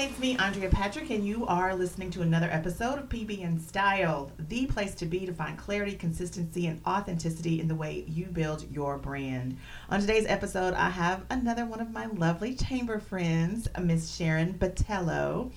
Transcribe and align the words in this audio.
It's 0.00 0.16
me, 0.20 0.36
Andrea 0.36 0.68
Patrick, 0.68 1.10
and 1.10 1.26
you 1.26 1.44
are 1.46 1.74
listening 1.74 2.08
to 2.12 2.22
another 2.22 2.48
episode 2.52 3.00
of 3.00 3.08
PB 3.08 3.60
Style, 3.60 4.30
the 4.48 4.66
place 4.66 4.94
to 4.94 5.06
be 5.06 5.26
to 5.26 5.32
find 5.32 5.58
clarity, 5.58 5.96
consistency, 5.96 6.68
and 6.68 6.80
authenticity 6.86 7.60
in 7.60 7.66
the 7.66 7.74
way 7.74 8.04
you 8.06 8.26
build 8.26 8.64
your 8.70 8.96
brand. 8.96 9.56
On 9.90 10.00
today's 10.00 10.24
episode, 10.26 10.72
I 10.74 10.88
have 10.88 11.26
another 11.30 11.66
one 11.66 11.80
of 11.80 11.90
my 11.90 12.06
lovely 12.06 12.54
chamber 12.54 13.00
friends, 13.00 13.66
Miss 13.82 14.14
Sharon 14.14 14.52
Bothelow. 14.52 15.50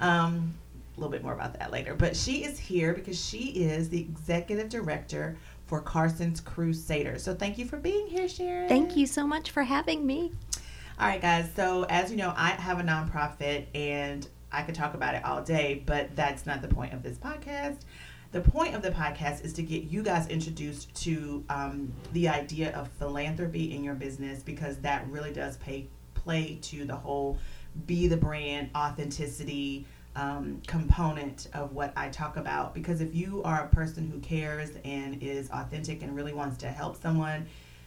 Um, 0.00 0.54
a 0.96 1.00
little 1.00 1.12
bit 1.12 1.22
more 1.22 1.34
about 1.34 1.58
that 1.58 1.70
later, 1.70 1.94
but 1.94 2.16
she 2.16 2.44
is 2.44 2.58
here 2.58 2.94
because 2.94 3.22
she 3.22 3.48
is 3.62 3.90
the 3.90 4.00
executive 4.00 4.70
director 4.70 5.36
for 5.66 5.82
Carson's 5.82 6.40
Crusaders. 6.40 7.22
So 7.22 7.34
thank 7.34 7.58
you 7.58 7.66
for 7.66 7.76
being 7.76 8.06
here, 8.06 8.26
Sharon. 8.26 8.70
Thank 8.70 8.96
you 8.96 9.06
so 9.06 9.26
much 9.26 9.50
for 9.50 9.64
having 9.64 10.06
me. 10.06 10.32
All 10.98 11.08
right, 11.08 11.20
guys. 11.20 11.48
So, 11.56 11.84
as 11.84 12.10
you 12.10 12.16
know, 12.18 12.34
I 12.36 12.50
have 12.50 12.78
a 12.78 12.82
nonprofit 12.82 13.66
and 13.74 14.28
I 14.52 14.62
could 14.62 14.74
talk 14.74 14.92
about 14.94 15.14
it 15.14 15.24
all 15.24 15.42
day, 15.42 15.82
but 15.86 16.14
that's 16.14 16.44
not 16.44 16.60
the 16.60 16.68
point 16.68 16.92
of 16.92 17.02
this 17.02 17.16
podcast. 17.16 17.78
The 18.32 18.42
point 18.42 18.74
of 18.74 18.82
the 18.82 18.90
podcast 18.90 19.44
is 19.44 19.54
to 19.54 19.62
get 19.62 19.84
you 19.84 20.02
guys 20.02 20.28
introduced 20.28 20.94
to 21.04 21.44
um, 21.48 21.92
the 22.12 22.28
idea 22.28 22.74
of 22.76 22.88
philanthropy 22.98 23.74
in 23.74 23.82
your 23.82 23.94
business 23.94 24.42
because 24.42 24.78
that 24.78 25.06
really 25.08 25.32
does 25.32 25.56
pay 25.58 25.88
play 26.14 26.58
to 26.62 26.84
the 26.84 26.94
whole 26.94 27.38
be 27.86 28.06
the 28.06 28.16
brand 28.16 28.70
authenticity 28.76 29.86
um, 30.14 30.60
component 30.66 31.48
of 31.54 31.72
what 31.72 31.92
I 31.96 32.10
talk 32.10 32.36
about. 32.36 32.74
Because 32.74 33.00
if 33.00 33.14
you 33.14 33.42
are 33.44 33.64
a 33.64 33.68
person 33.68 34.10
who 34.10 34.20
cares 34.20 34.70
and 34.84 35.22
is 35.22 35.50
authentic 35.50 36.02
and 36.02 36.14
really 36.14 36.34
wants 36.34 36.58
to 36.58 36.68
help 36.68 37.00
someone, 37.00 37.46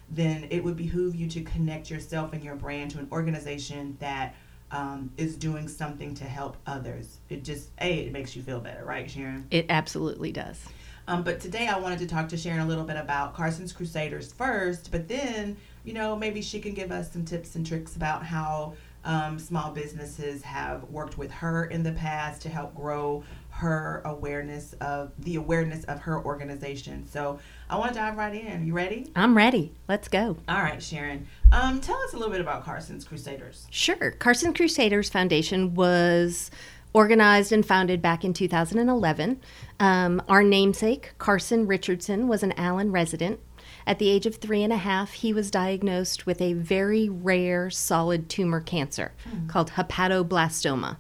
then 0.10 0.48
it 0.50 0.64
would 0.64 0.78
behoove 0.78 1.16
you 1.16 1.28
to 1.28 1.42
connect 1.42 1.90
yourself 1.90 2.34
and 2.34 2.44
your 2.44 2.56
brand 2.56 2.92
to 2.92 3.00
an 3.00 3.08
organization 3.12 3.98
that 4.00 4.36
um, 4.72 5.12
is 5.18 5.36
doing 5.36 5.68
something 5.68 6.14
to 6.16 6.24
help 6.24 6.58
others. 6.68 7.18
It 7.30 7.44
just, 7.44 7.70
A, 7.82 8.06
it 8.06 8.12
makes 8.12 8.36
you 8.36 8.42
feel 8.42 8.60
better, 8.60 8.84
right, 8.84 9.10
Sharon? 9.10 9.48
It 9.52 9.68
absolutely 9.70 10.32
does. 10.32 10.64
Um, 11.08 11.24
but 11.24 11.40
today 11.40 11.68
I 11.68 11.78
wanted 11.78 12.00
to 12.00 12.08
talk 12.08 12.30
to 12.30 12.38
Sharon 12.38 12.62
a 12.62 12.66
little 12.66 12.84
bit 12.84 12.98
about 12.98 13.36
Carson's 13.36 13.72
Crusaders 13.72 14.34
first, 14.34 14.92
but 14.92 15.08
then, 15.08 15.56
you 15.84 15.94
know, 15.94 16.16
maybe 16.16 16.42
she 16.42 16.60
can 16.60 16.74
give 16.74 16.92
us 16.92 17.12
some 17.12 17.24
tips 17.24 17.56
and 17.56 17.66
tricks 17.66 17.96
about 17.96 18.26
how 18.26 18.74
um, 19.04 19.38
small 19.38 19.72
businesses 19.72 20.42
have 20.42 20.84
worked 20.90 21.18
with 21.18 21.30
her 21.30 21.66
in 21.66 21.84
the 21.84 21.92
past 21.92 22.42
to 22.42 22.50
help 22.50 22.74
grow 22.74 23.24
her 23.56 24.02
awareness 24.04 24.74
of 24.82 25.14
the 25.18 25.38
awareness 25.38 25.86
of 25.86 26.02
her 26.02 26.22
organization. 26.22 27.08
So 27.08 27.40
I 27.70 27.78
want 27.78 27.94
to 27.94 28.00
dive 28.00 28.18
right 28.18 28.36
in. 28.36 28.68
You 28.68 28.74
ready? 28.74 29.10
I'm 29.16 29.36
ready. 29.36 29.72
Let's 29.88 30.10
go. 30.10 30.36
All 30.50 30.62
right, 30.62 30.84
Sharon. 30.84 31.26
Um, 31.54 31.80
tell 31.80 31.96
us 32.02 32.12
a 32.12 32.18
little 32.18 32.34
bit 32.34 32.42
about 32.42 32.66
Carson's 32.66 33.06
Crusaders. 33.06 33.66
Sure. 33.70 34.12
Carson 34.12 34.54
Crusaders 34.54 35.10
Foundation 35.10 35.74
was 35.74 36.52
organized 36.92 37.54
and 37.54 37.66
founded 37.66 38.02
back 38.02 38.26
in 38.26 38.34
2011. 38.34 39.40
Um, 39.80 40.22
our 40.28 40.44
namesake, 40.44 41.14
Carson 41.18 41.66
Richardson, 41.66 42.28
was 42.28 42.44
an 42.44 42.52
Allen 42.58 42.92
resident. 42.92 43.40
At 43.88 44.00
the 44.00 44.10
age 44.10 44.26
of 44.26 44.36
three 44.36 44.64
and 44.64 44.74
a 44.74 44.78
half, 44.78 45.14
he 45.14 45.32
was 45.32 45.50
diagnosed 45.50 46.26
with 46.26 46.42
a 46.42 46.54
very 46.54 47.08
rare 47.08 47.70
solid 47.70 48.28
tumor 48.28 48.60
cancer 48.60 49.14
mm. 49.30 49.48
called 49.48 49.72
hepatoblastoma. 49.72 50.98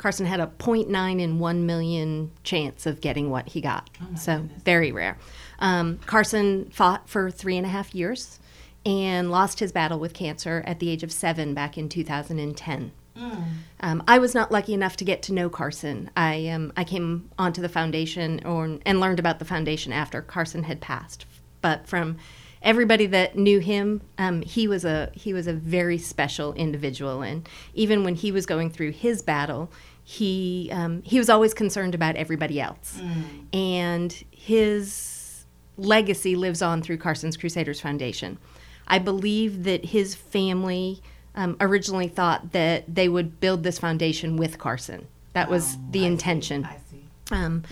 Carson 0.00 0.24
had 0.24 0.40
a 0.40 0.46
0.9 0.46 1.20
in 1.20 1.38
1 1.38 1.66
million 1.66 2.30
chance 2.42 2.86
of 2.86 3.02
getting 3.02 3.28
what 3.28 3.50
he 3.50 3.60
got. 3.60 3.90
Oh 4.00 4.06
so, 4.16 4.38
goodness. 4.38 4.62
very 4.62 4.92
rare. 4.92 5.18
Um, 5.58 5.98
Carson 6.06 6.70
fought 6.70 7.06
for 7.06 7.30
three 7.30 7.58
and 7.58 7.66
a 7.66 7.68
half 7.68 7.94
years 7.94 8.40
and 8.86 9.30
lost 9.30 9.60
his 9.60 9.72
battle 9.72 9.98
with 9.98 10.14
cancer 10.14 10.64
at 10.66 10.78
the 10.78 10.88
age 10.88 11.02
of 11.02 11.12
seven 11.12 11.52
back 11.52 11.76
in 11.76 11.90
2010. 11.90 12.92
Mm. 13.14 13.44
Um, 13.80 14.02
I 14.08 14.18
was 14.18 14.34
not 14.34 14.50
lucky 14.50 14.72
enough 14.72 14.96
to 14.96 15.04
get 15.04 15.20
to 15.24 15.34
know 15.34 15.50
Carson. 15.50 16.08
I 16.16 16.48
um, 16.48 16.72
I 16.78 16.84
came 16.84 17.28
onto 17.38 17.60
the 17.60 17.68
foundation 17.68 18.40
or, 18.46 18.78
and 18.86 19.00
learned 19.00 19.18
about 19.18 19.38
the 19.38 19.44
foundation 19.44 19.92
after 19.92 20.22
Carson 20.22 20.62
had 20.62 20.80
passed. 20.80 21.26
But 21.60 21.86
from 21.86 22.16
everybody 22.62 23.06
that 23.06 23.36
knew 23.36 23.58
him, 23.58 24.00
um, 24.18 24.42
he 24.42 24.68
was 24.68 24.84
a 24.84 25.10
he 25.12 25.32
was 25.32 25.46
a 25.46 25.52
very 25.52 25.98
special 25.98 26.54
individual. 26.54 27.22
And 27.22 27.48
even 27.74 28.04
when 28.04 28.14
he 28.14 28.32
was 28.32 28.46
going 28.46 28.70
through 28.70 28.92
his 28.92 29.22
battle, 29.22 29.70
he 30.04 30.68
um, 30.72 31.02
he 31.02 31.18
was 31.18 31.28
always 31.30 31.54
concerned 31.54 31.94
about 31.94 32.16
everybody 32.16 32.60
else, 32.60 33.00
Mm. 33.00 33.22
and 33.54 34.24
his 34.30 35.44
legacy 35.76 36.36
lives 36.36 36.60
on 36.62 36.82
through 36.82 36.98
Carson's 36.98 37.36
Crusaders 37.36 37.80
Foundation. 37.80 38.38
I 38.86 38.98
believe 38.98 39.64
that 39.64 39.86
his 39.86 40.14
family 40.14 41.00
um, 41.34 41.56
originally 41.60 42.08
thought 42.08 42.52
that 42.52 42.92
they 42.92 43.08
would 43.08 43.38
build 43.40 43.62
this 43.62 43.78
foundation 43.78 44.36
with 44.36 44.58
Carson. 44.58 45.06
That 45.32 45.48
was 45.48 45.76
Oh, 45.76 45.80
the 45.92 46.00
I 46.00 46.02
see, 46.02 46.06
intention. 46.06 46.64
I 46.64 46.76
see. 46.90 47.04
Um, 47.30 47.62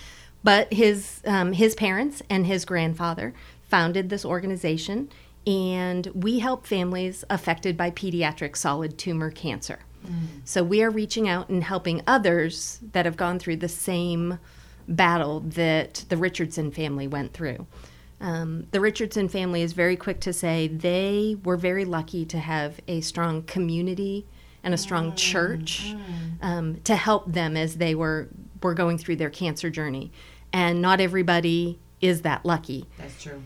but 0.44 0.72
his 0.72 1.20
um, 1.26 1.52
his 1.52 1.74
parents 1.74 2.22
and 2.30 2.46
his 2.46 2.64
grandfather 2.64 3.34
founded 3.68 4.08
this 4.08 4.24
organization, 4.24 5.08
and 5.46 6.06
we 6.14 6.38
help 6.38 6.66
families 6.66 7.24
affected 7.28 7.76
by 7.76 7.90
pediatric 7.90 8.56
solid 8.56 8.96
tumor 8.96 9.30
cancer. 9.32 9.80
So 10.44 10.62
we 10.62 10.82
are 10.82 10.90
reaching 10.90 11.28
out 11.28 11.48
and 11.48 11.62
helping 11.62 12.02
others 12.06 12.80
that 12.92 13.04
have 13.04 13.16
gone 13.16 13.38
through 13.38 13.56
the 13.56 13.68
same 13.68 14.38
battle 14.86 15.40
that 15.40 16.04
the 16.08 16.16
Richardson 16.16 16.70
family 16.70 17.06
went 17.06 17.34
through. 17.34 17.66
Um, 18.20 18.66
the 18.72 18.80
Richardson 18.80 19.28
family 19.28 19.62
is 19.62 19.74
very 19.74 19.96
quick 19.96 20.20
to 20.20 20.32
say 20.32 20.66
they 20.66 21.36
were 21.44 21.56
very 21.56 21.84
lucky 21.84 22.24
to 22.26 22.38
have 22.38 22.80
a 22.88 23.00
strong 23.00 23.42
community 23.42 24.26
and 24.64 24.74
a 24.74 24.78
strong 24.78 25.14
church 25.14 25.94
um, 26.42 26.80
to 26.84 26.96
help 26.96 27.32
them 27.32 27.56
as 27.56 27.76
they 27.76 27.94
were 27.94 28.28
were 28.62 28.74
going 28.74 28.98
through 28.98 29.16
their 29.16 29.30
cancer 29.30 29.70
journey. 29.70 30.10
And 30.52 30.82
not 30.82 31.00
everybody 31.00 31.78
is 32.00 32.22
that 32.22 32.44
lucky 32.44 32.86
That's 32.96 33.22
true. 33.22 33.42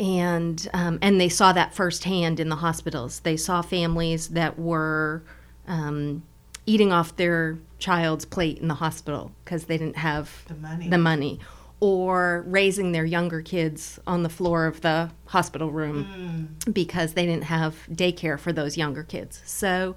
and 0.00 0.68
um, 0.72 0.98
and 1.02 1.20
they 1.20 1.28
saw 1.28 1.52
that 1.52 1.74
firsthand 1.74 2.40
in 2.40 2.48
the 2.48 2.56
hospitals. 2.56 3.20
They 3.20 3.36
saw 3.36 3.62
families 3.62 4.28
that 4.28 4.58
were 4.58 5.22
um, 5.66 6.22
eating 6.66 6.92
off 6.92 7.16
their 7.16 7.58
child's 7.78 8.24
plate 8.24 8.58
in 8.58 8.68
the 8.68 8.74
hospital 8.74 9.32
because 9.44 9.64
they 9.64 9.76
didn't 9.78 9.96
have 9.96 10.44
The 10.48 10.54
money. 10.54 10.88
the 10.88 10.98
money, 10.98 11.40
or 11.80 12.42
raising 12.46 12.92
their 12.92 13.04
younger 13.04 13.42
kids 13.42 13.98
on 14.06 14.22
the 14.22 14.28
floor 14.30 14.66
of 14.66 14.80
the 14.80 15.10
hospital 15.26 15.70
room 15.70 16.56
because 16.72 17.12
they 17.12 17.26
didn't 17.26 17.44
have 17.44 17.86
daycare 17.92 18.38
for 18.38 18.52
those 18.52 18.76
younger 18.76 19.02
kids. 19.02 19.42
So. 19.44 19.94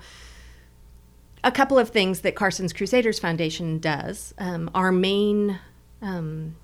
A 1.41 1.53
couple 1.53 1.79
of 1.79 1.89
things 1.91 2.19
that 2.19 2.35
Carson's 2.35 2.73
Crusaders 2.73 3.17
Foundation 3.17 3.79
does. 3.79 4.33
Um, 4.37 4.69
our 4.75 4.91
main 4.91 5.57
um, 6.01 6.57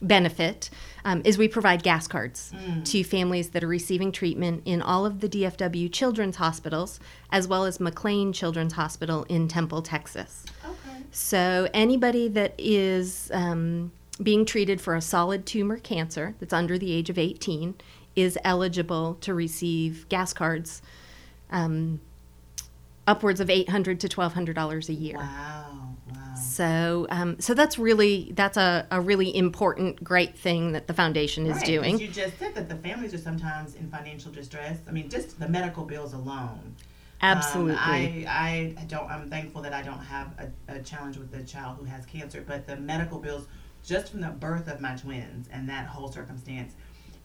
benefit 0.00 0.70
um, 1.04 1.22
is 1.24 1.38
we 1.38 1.48
provide 1.48 1.82
gas 1.82 2.06
cards 2.06 2.52
to 2.84 3.02
families 3.02 3.50
that 3.50 3.64
are 3.64 3.68
receiving 3.68 4.12
treatment 4.12 4.62
in 4.64 4.82
all 4.82 5.06
of 5.06 5.20
the 5.20 5.28
DFW 5.28 5.92
children's 5.92 6.36
hospitals, 6.36 7.00
as 7.30 7.48
well 7.48 7.64
as 7.64 7.78
McLane 7.78 8.34
Children's 8.34 8.74
Hospital 8.74 9.24
in 9.28 9.48
Temple, 9.48 9.82
Texas. 9.82 10.44
Okay. 10.64 11.02
So 11.10 11.68
anybody 11.72 12.28
that 12.28 12.54
is 12.58 13.30
um, 13.32 13.92
being 14.22 14.44
treated 14.44 14.80
for 14.80 14.94
a 14.94 15.00
solid 15.00 15.46
tumor 15.46 15.78
cancer 15.78 16.34
that's 16.40 16.52
under 16.52 16.78
the 16.78 16.92
age 16.92 17.10
of 17.10 17.18
18 17.18 17.74
is 18.16 18.38
eligible 18.44 19.14
to 19.20 19.32
receive 19.32 20.08
gas 20.08 20.32
cards 20.32 20.82
um, 21.50 22.00
upwards 23.06 23.40
of 23.40 23.48
800 23.48 24.00
to 24.00 24.08
$1,200 24.08 24.88
a 24.88 24.92
year. 24.92 25.16
Wow. 25.16 25.87
Wow. 26.10 26.34
So, 26.34 27.06
um, 27.10 27.40
so 27.40 27.54
that's 27.54 27.78
really 27.78 28.32
that's 28.34 28.56
a, 28.56 28.86
a 28.90 29.00
really 29.00 29.34
important, 29.34 30.02
great 30.02 30.38
thing 30.38 30.72
that 30.72 30.86
the 30.86 30.94
foundation 30.94 31.46
is 31.46 31.56
Right, 31.56 31.66
doing. 31.66 31.98
You 31.98 32.08
just 32.08 32.38
said 32.38 32.54
that 32.54 32.68
the 32.68 32.76
families 32.76 33.14
are 33.14 33.18
sometimes 33.18 33.74
in 33.74 33.90
financial 33.90 34.32
distress. 34.32 34.78
I 34.88 34.92
mean, 34.92 35.08
just 35.08 35.38
the 35.38 35.48
medical 35.48 35.84
bills 35.84 36.12
alone. 36.12 36.76
Absolutely. 37.20 37.74
Um, 38.26 38.32
I, 38.32 38.74
I 38.78 38.84
don't. 38.86 39.10
I'm 39.10 39.28
thankful 39.28 39.62
that 39.62 39.72
I 39.72 39.82
don't 39.82 39.98
have 39.98 40.32
a, 40.38 40.74
a 40.74 40.82
challenge 40.82 41.16
with 41.16 41.34
a 41.34 41.42
child 41.42 41.78
who 41.78 41.84
has 41.84 42.06
cancer, 42.06 42.44
but 42.46 42.66
the 42.66 42.76
medical 42.76 43.18
bills, 43.18 43.46
just 43.84 44.10
from 44.10 44.20
the 44.20 44.28
birth 44.28 44.68
of 44.68 44.80
my 44.80 44.94
twins 44.94 45.48
and 45.52 45.68
that 45.68 45.86
whole 45.86 46.10
circumstance, 46.10 46.74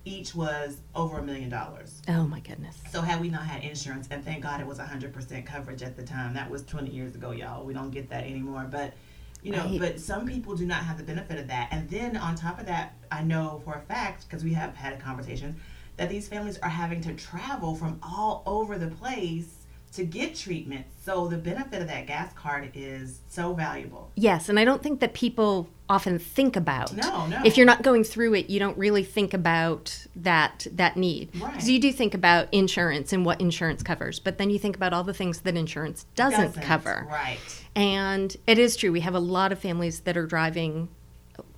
each 0.06 0.36
was 0.36 0.78
over 0.96 1.20
a 1.20 1.24
million 1.24 1.50
dollars. 1.50 2.02
Oh 2.08 2.24
my 2.24 2.40
goodness. 2.42 2.78
So 2.92 3.02
had 3.02 3.22
we 3.22 3.30
not 3.30 3.46
had 3.46 3.64
insurance, 3.64 4.08
and 4.12 4.24
thank 4.24 4.44
God 4.44 4.60
it 4.60 4.68
was 4.68 4.80
100% 4.80 5.46
coverage 5.46 5.82
at 5.82 5.96
the 5.96 6.04
time. 6.04 6.34
That 6.34 6.50
was 6.50 6.64
20 6.64 6.90
years 6.92 7.16
ago, 7.16 7.32
y'all. 7.32 7.66
We 7.66 7.74
don't 7.74 7.92
get 7.92 8.10
that 8.10 8.24
anymore. 8.26 8.68
But 8.70 8.94
you 9.42 9.52
know, 9.52 9.66
Right. 9.66 9.80
but 9.80 10.00
some 10.00 10.26
people 10.26 10.56
do 10.56 10.66
not 10.66 10.84
have 10.86 10.98
the 10.98 11.04
benefit 11.04 11.38
of 11.38 11.48
that. 11.48 11.68
And 11.72 11.90
then 11.90 12.16
on 12.16 12.36
top 12.36 12.60
of 12.62 12.66
that, 12.68 12.94
I 13.12 13.24
know 13.24 13.62
for 13.66 13.74
a 13.74 13.82
fact 13.82 14.26
because 14.28 14.42
we 14.44 14.54
have 14.54 14.74
had 14.76 14.94
a 14.94 14.98
conversation 14.98 15.58
that 15.98 16.10
these 16.10 16.30
families 16.30 16.58
are 16.60 16.70
having 16.70 17.02
to 17.02 17.14
travel 17.14 17.76
from 17.76 18.00
all 18.02 18.42
over 18.46 18.78
the 18.78 18.88
place 18.88 19.63
to 19.96 20.04
get 20.04 20.36
treatment. 20.36 20.86
So 21.04 21.28
the 21.28 21.38
benefit 21.38 21.82
of 21.82 21.88
that 21.88 22.08
gas 22.08 22.34
card 22.34 22.72
is 22.74 23.20
so 23.30 23.54
valuable. 23.54 24.12
Yes, 24.16 24.50
and 24.50 24.60
I 24.60 24.66
don't 24.66 24.82
think 24.82 25.00
that 25.02 25.14
people 25.14 25.70
often 25.90 26.18
think 26.18 26.56
about. 26.56 26.96
No, 26.96 27.28
no. 27.28 27.42
If 27.46 27.58
you're 27.58 27.66
not 27.66 27.84
going 27.84 28.04
through 28.04 28.34
it, 28.36 28.50
you 28.50 28.60
don't 28.60 28.78
really 28.78 29.04
think 29.04 29.34
about 29.34 30.08
that 30.16 30.66
that 30.72 30.98
need. 30.98 31.30
Right. 31.36 31.52
Because 31.52 31.70
you 31.70 31.80
do 31.80 31.92
think 31.92 32.14
about 32.14 32.48
insurance 32.52 33.14
and 33.14 33.26
what 33.26 33.40
insurance 33.42 33.84
covers, 33.84 34.20
but 34.20 34.38
then 34.38 34.50
you 34.50 34.58
think 34.58 34.76
about 34.76 34.94
all 34.94 35.04
the 35.04 35.14
things 35.14 35.42
that 35.42 35.56
insurance 35.56 36.06
doesn't, 36.16 36.62
cover. 36.62 37.08
Right. 37.10 37.40
And 37.76 38.36
it 38.48 38.58
is 38.58 38.76
true. 38.76 38.92
We 38.92 39.02
have 39.02 39.16
a 39.16 39.20
lot 39.20 39.52
of 39.52 39.60
families 39.60 40.02
that 40.02 40.18
are 40.18 40.26
driving 40.26 40.90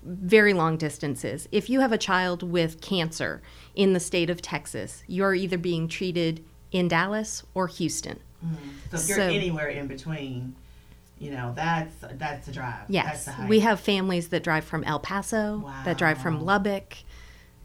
very 0.03 0.53
long 0.53 0.77
distances. 0.77 1.47
If 1.51 1.69
you 1.69 1.79
have 1.79 1.91
a 1.91 1.97
child 1.97 2.43
with 2.43 2.81
cancer 2.81 3.41
in 3.75 3.93
the 3.93 3.99
state 3.99 4.29
of 4.29 4.41
Texas, 4.41 5.03
you're 5.07 5.33
either 5.33 5.57
being 5.57 5.87
treated 5.87 6.43
in 6.71 6.87
Dallas 6.87 7.43
or 7.53 7.67
Houston. 7.67 8.19
So 8.91 8.97
if 8.97 9.07
you're 9.07 9.17
So- 9.17 9.23
anywhere 9.29 9.67
in 9.67 9.87
between, 9.87 10.55
you 11.19 11.31
know, 11.31 11.53
that's 11.55 11.93
that's 12.13 12.47
a 12.47 12.51
drive. 12.51 12.85
Yes, 12.89 13.27
a 13.27 13.45
we 13.47 13.61
have 13.61 13.79
families 13.79 14.29
that 14.29 14.43
drive 14.43 14.65
from 14.65 14.83
El 14.83 14.99
Paso, 14.99 15.69
that 15.85 15.97
drive 15.97 16.19
from 16.21 16.43
Lubbock. 16.43 16.97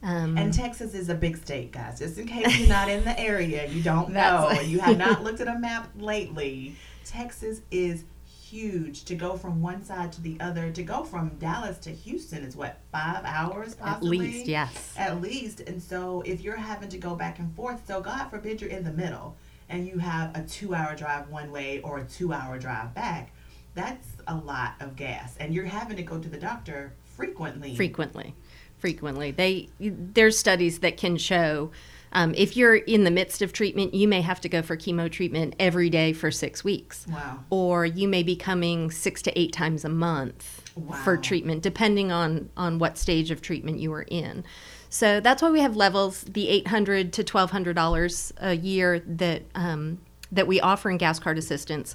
Um, 0.02 0.38
And 0.38 0.54
Texas 0.54 0.94
is 0.94 1.10
a 1.10 1.14
big 1.14 1.36
state, 1.36 1.72
guys. 1.72 1.98
Just 1.98 2.16
in 2.16 2.26
case 2.26 2.58
you're 2.58 2.68
not 2.68 2.88
in 2.88 3.04
the 3.04 3.18
area, 3.20 3.66
you 3.68 3.82
don't 3.82 4.10
know, 4.14 4.50
you 4.64 4.78
have 4.80 4.96
not 4.96 5.22
looked 5.24 5.40
at 5.40 5.48
a 5.48 5.58
map 5.58 5.90
lately. 5.98 6.76
Texas 7.04 7.60
is 7.70 8.04
huge. 8.48 9.04
To 9.04 9.14
go 9.14 9.36
from 9.36 9.60
one 9.60 9.84
side 9.84 10.10
to 10.12 10.22
the 10.22 10.38
other, 10.40 10.70
to 10.70 10.82
go 10.82 11.04
from 11.04 11.28
Dallas 11.38 11.76
to 11.78 11.90
Houston 11.90 12.44
is 12.44 12.56
what 12.56 12.78
five 12.90 13.24
hours 13.26 13.74
possibly. 13.74 14.16
at 14.18 14.22
least, 14.22 14.46
yes. 14.46 14.94
At 14.96 15.20
least, 15.20 15.60
and 15.60 15.82
so 15.82 16.22
if 16.24 16.40
you're 16.40 16.56
having 16.56 16.88
to 16.88 16.98
go 16.98 17.14
back 17.14 17.38
and 17.38 17.54
forth, 17.54 17.86
so 17.86 18.00
God 18.00 18.28
forbid 18.30 18.60
you're 18.62 18.70
in 18.70 18.84
the 18.84 18.92
middle 18.92 19.36
and 19.70 19.86
you 19.86 19.98
have 19.98 20.36
a 20.36 20.42
two-hour 20.42 20.96
drive 20.96 21.30
one 21.30 21.50
way 21.50 21.80
or 21.82 21.98
a 21.98 22.04
two-hour 22.04 22.58
drive 22.58 22.92
back, 22.94 23.32
that's 23.74 24.08
a 24.26 24.34
lot 24.34 24.74
of 24.80 24.96
gas, 24.96 25.36
and 25.38 25.54
you're 25.54 25.64
having 25.64 25.96
to 25.96 26.02
go 26.02 26.18
to 26.18 26.28
the 26.28 26.36
doctor 26.36 26.92
frequently. 27.16 27.74
frequently. 27.76 28.34
Frequently. 28.78 29.30
They 29.30 29.68
there's 29.78 30.38
studies 30.38 30.80
that 30.80 30.96
can 30.96 31.16
show 31.16 31.70
um, 32.12 32.34
if 32.34 32.56
you're 32.56 32.74
in 32.74 33.04
the 33.04 33.10
midst 33.10 33.42
of 33.42 33.52
treatment 33.52 33.92
you 33.94 34.08
may 34.08 34.22
have 34.22 34.40
to 34.40 34.48
go 34.48 34.62
for 34.62 34.76
chemo 34.76 35.10
treatment 35.10 35.54
every 35.60 35.90
day 35.90 36.14
for 36.14 36.30
six 36.30 36.64
weeks. 36.64 37.06
Wow. 37.06 37.40
or 37.50 37.84
you 37.84 38.08
may 38.08 38.22
be 38.22 38.36
coming 38.36 38.90
six 38.90 39.20
to 39.22 39.38
eight 39.38 39.52
times 39.52 39.84
a 39.84 39.90
month 39.90 40.62
for 41.04 41.18
treatment 41.18 41.62
depending 41.62 42.10
on 42.10 42.48
on 42.56 42.78
what 42.78 42.96
stage 42.96 43.30
of 43.30 43.42
treatment 43.42 43.78
you 43.80 43.92
are 43.92 44.06
in 44.08 44.44
so 44.90 45.20
that's 45.20 45.40
why 45.40 45.50
we 45.50 45.60
have 45.60 45.76
levels 45.76 46.22
the 46.22 46.48
800 46.48 47.12
to 47.14 47.22
1200 47.22 47.74
dollars 47.74 48.32
a 48.38 48.54
year 48.54 48.98
that 49.00 49.42
um, 49.54 49.98
that 50.30 50.46
we 50.46 50.60
offer 50.60 50.90
in 50.90 50.98
gas 50.98 51.18
card 51.18 51.38
assistance 51.38 51.94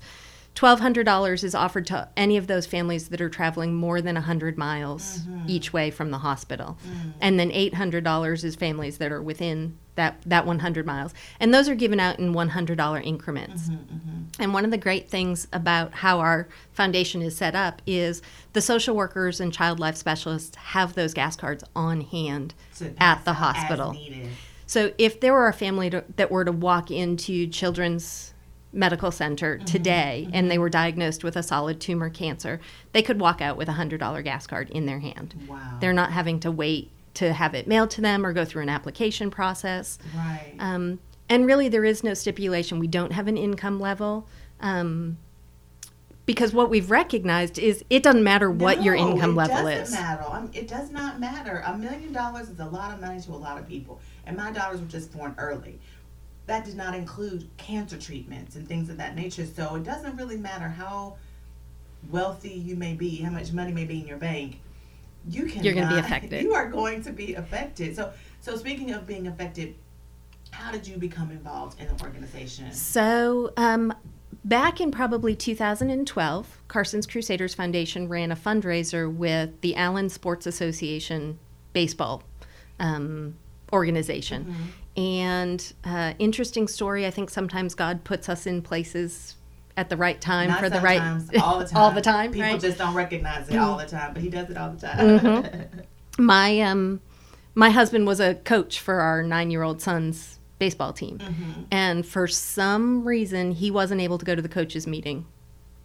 $1,200 0.55 1.43
is 1.43 1.53
offered 1.53 1.85
to 1.87 2.07
any 2.15 2.37
of 2.37 2.47
those 2.47 2.65
families 2.65 3.09
that 3.09 3.19
are 3.19 3.29
traveling 3.29 3.75
more 3.75 4.01
than 4.01 4.15
100 4.15 4.57
miles 4.57 5.19
each 5.47 5.73
way 5.73 5.91
from 5.91 6.11
the 6.11 6.17
hospital. 6.19 6.77
And 7.19 7.37
then 7.39 7.51
$800 7.51 8.43
is 8.43 8.55
families 8.55 8.97
that 8.99 9.11
are 9.11 9.21
within 9.21 9.77
that, 9.95 10.21
that 10.25 10.45
100 10.45 10.85
miles. 10.85 11.13
And 11.39 11.53
those 11.53 11.67
are 11.69 11.75
given 11.75 11.99
out 11.99 12.19
in 12.19 12.33
$100 12.33 13.05
increments. 13.05 13.69
And 14.39 14.53
one 14.53 14.65
of 14.65 14.71
the 14.71 14.77
great 14.77 15.09
things 15.09 15.47
about 15.51 15.93
how 15.93 16.19
our 16.19 16.47
foundation 16.71 17.21
is 17.21 17.35
set 17.35 17.55
up 17.55 17.81
is 17.85 18.21
the 18.53 18.61
social 18.61 18.95
workers 18.95 19.41
and 19.41 19.53
child 19.53 19.79
life 19.79 19.95
specialists 19.97 20.55
have 20.55 20.93
those 20.93 21.13
gas 21.13 21.35
cards 21.35 21.65
on 21.75 22.01
hand 22.01 22.53
To 22.77 22.93
at 22.97 23.25
the 23.25 23.33
hospital. 23.33 23.95
So 24.67 24.93
if 24.97 25.19
there 25.19 25.33
were 25.33 25.47
a 25.47 25.53
family 25.53 25.89
to, 25.89 26.03
that 26.15 26.31
were 26.31 26.45
to 26.45 26.51
walk 26.51 26.91
into 26.91 27.47
Children's 27.47 28.33
Medical 28.75 29.11
Center 29.11 29.55
Mm-hmm, 29.55 29.65
today 29.65 30.29
and 30.33 30.51
they 30.51 30.57
were 30.57 30.69
diagnosed 30.69 31.23
with 31.23 31.35
a 31.35 31.43
solid 31.43 31.79
tumor 31.79 32.09
cancer, 32.09 32.59
they 32.91 33.01
could 33.01 33.19
walk 33.19 33.41
out 33.41 33.57
with 33.57 33.69
a 33.69 33.73
$100 33.73 34.23
gas 34.23 34.45
card 34.45 34.69
in 34.69 34.85
their 34.85 34.99
hand. 34.99 35.33
Wow. 35.47 35.77
They're 35.79 35.93
not 35.93 36.11
having 36.11 36.39
to 36.41 36.51
wait 36.51 36.91
to 37.15 37.31
have 37.33 37.53
it 37.55 37.65
mailed 37.67 37.89
to 37.91 38.01
them 38.01 38.25
or 38.25 38.33
go 38.33 38.43
through 38.45 38.63
an 38.63 38.69
application 38.69 39.31
process. 39.31 39.97
Right. 40.15 40.55
Um, 40.59 40.99
and 41.29 41.45
really, 41.45 41.69
there 41.69 41.85
is 41.85 42.03
no 42.03 42.13
stipulation. 42.13 42.77
We 42.77 42.87
don't 42.87 43.13
have 43.13 43.27
an 43.27 43.37
income 43.37 43.79
level. 43.79 44.27
Um, 44.59 45.17
because 46.25 46.53
what 46.53 46.69
we've 46.71 46.89
recognized 46.89 47.59
is 47.59 47.83
it 47.89 48.01
doesn't 48.01 48.23
matter 48.23 48.49
what 48.49 48.81
your 48.83 48.95
No, 48.95 49.11
income 49.11 49.31
it 49.31 49.35
level 49.35 49.55
doesn't 49.57 49.71
is. 49.83 49.91
Matter. 49.91 50.23
Um, 50.27 50.49
it 50.53 50.67
does 50.67 50.89
not 50.91 51.19
matter. 51.19 51.63
A 51.65 51.77
million 51.77 52.11
dollars 52.11 52.49
is 52.49 52.59
a 52.59 52.65
lot 52.65 52.93
of 52.93 52.99
money 52.99 53.21
to 53.21 53.31
a 53.31 53.33
lot 53.33 53.59
of 53.59 53.67
people, 53.67 53.99
and 54.25 54.35
my 54.35 54.51
daughters 54.51 54.81
were 54.81 54.87
just 54.87 55.15
born 55.15 55.35
early. 55.37 55.79
That 56.47 56.65
did 56.65 56.75
not 56.75 56.93
include 56.93 57.49
cancer 57.57 57.97
treatments 57.97 58.55
and 58.55 58.67
things 58.67 58.89
of 58.89 58.97
that 58.97 59.15
nature. 59.15 59.45
So 59.45 59.75
it 59.75 59.83
doesn't 59.83 60.15
really 60.15 60.37
matter 60.37 60.67
how 60.67 61.17
wealthy 62.11 62.53
you 62.53 62.75
may 62.75 62.93
be, 62.93 63.17
how 63.17 63.31
much 63.31 63.51
money 63.51 63.71
may 63.71 63.85
be 63.85 63.99
in 63.99 64.07
your 64.07 64.17
bank. 64.17 64.59
You 65.27 65.45
can 65.45 65.63
You're 65.63 65.73
gonna 65.73 65.89
be 65.89 65.99
affected. 65.99 66.41
You 66.43 66.53
are 66.53 66.69
going 66.69 67.01
to 67.03 67.11
be 67.11 67.33
affected. 67.33 67.95
So, 67.95 68.13
so 68.41 68.55
speaking 68.57 68.91
of 68.91 69.07
being 69.07 69.27
affected, 69.27 69.75
how 70.51 70.71
did 70.71 70.87
you 70.87 70.97
become 70.97 71.31
involved 71.31 71.81
in 71.81 71.87
the 71.87 72.03
organization? 72.03 72.71
So, 72.71 73.51
um, 73.57 73.93
back 74.43 74.79
in 74.79 74.91
probably 74.91 75.35
2012, 75.35 76.61
Carson's 76.67 77.07
Crusaders 77.07 77.55
Foundation 77.55 78.07
ran 78.07 78.31
a 78.31 78.35
fundraiser 78.35 79.11
with 79.11 79.59
the 79.61 79.75
Allen 79.75 80.09
Sports 80.09 80.45
Association 80.45 81.39
baseball 81.73 82.23
um, 82.79 83.35
organization. 83.73 84.45
Mm-hmm. 84.45 84.63
And 84.97 85.73
uh, 85.83 86.13
interesting 86.19 86.67
story. 86.67 87.05
I 87.05 87.11
think 87.11 87.29
sometimes 87.29 87.75
God 87.75 88.03
puts 88.03 88.29
us 88.29 88.45
in 88.47 88.61
places 88.61 89.35
at 89.77 89.89
the 89.89 89.97
right 89.97 90.21
time 90.21 90.49
Not 90.49 90.59
for 90.59 90.69
the 90.69 90.79
right 90.79 91.01
all 91.41 91.59
the 91.59 91.65
time. 91.65 91.77
all 91.77 91.91
the 91.91 92.01
time. 92.01 92.31
People 92.31 92.51
right? 92.51 92.59
just 92.61 92.77
don't 92.77 92.93
recognize 92.93 93.49
it 93.49 93.57
all 93.57 93.77
the 93.77 93.85
time, 93.85 94.13
but 94.13 94.23
he 94.23 94.29
does 94.29 94.49
it 94.49 94.57
all 94.57 94.71
the 94.71 94.87
time. 94.87 95.67
my 96.17 96.61
um 96.61 97.01
my 97.55 97.69
husband 97.69 98.07
was 98.07 98.19
a 98.19 98.35
coach 98.35 98.79
for 98.79 98.95
our 98.95 99.21
nine 99.23 99.51
year 99.51 99.63
old 99.63 99.81
son's 99.81 100.39
baseball 100.59 100.93
team 100.93 101.19
and 101.69 102.05
for 102.05 102.27
some 102.27 103.05
reason 103.05 103.51
he 103.51 103.69
wasn't 103.69 103.99
able 103.99 104.17
to 104.17 104.23
go 104.23 104.33
to 104.35 104.41
the 104.41 104.47
coaches 104.47 104.87
meeting 104.87 105.25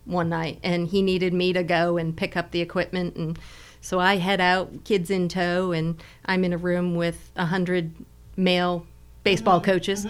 one 0.05 0.29
night 0.29 0.61
and 0.63 0.87
he 0.89 1.03
needed 1.03 1.35
me 1.35 1.53
to 1.53 1.65
go 1.65 1.97
and 1.97 2.17
pick 2.17 2.37
up 2.37 2.53
the 2.53 2.61
equipment 2.61 3.17
and 3.17 3.37
so 3.81 3.99
i 3.99 4.17
head 4.19 4.41
out 4.41 4.85
kids 4.85 5.11
in 5.11 5.29
tow 5.29 5.73
and 5.73 6.01
i'm 6.27 6.45
in 6.45 6.53
a 6.53 6.57
room 6.57 6.95
with 6.95 7.33
a 7.35 7.47
hundred 7.47 7.93
male 8.37 8.87
baseball 9.23 9.61
coaches 9.61 10.07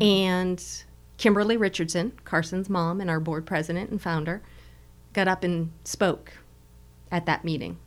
and 0.00 0.84
kimberly 1.16 1.56
richardson 1.56 2.12
carson's 2.24 2.68
mom 2.68 3.00
and 3.00 3.10
our 3.10 3.20
board 3.20 3.46
president 3.46 3.90
and 3.90 4.00
founder 4.00 4.42
got 5.12 5.28
up 5.28 5.44
and 5.44 5.70
spoke 5.84 6.32
at 7.10 7.26
that 7.26 7.44
meeting 7.44 7.78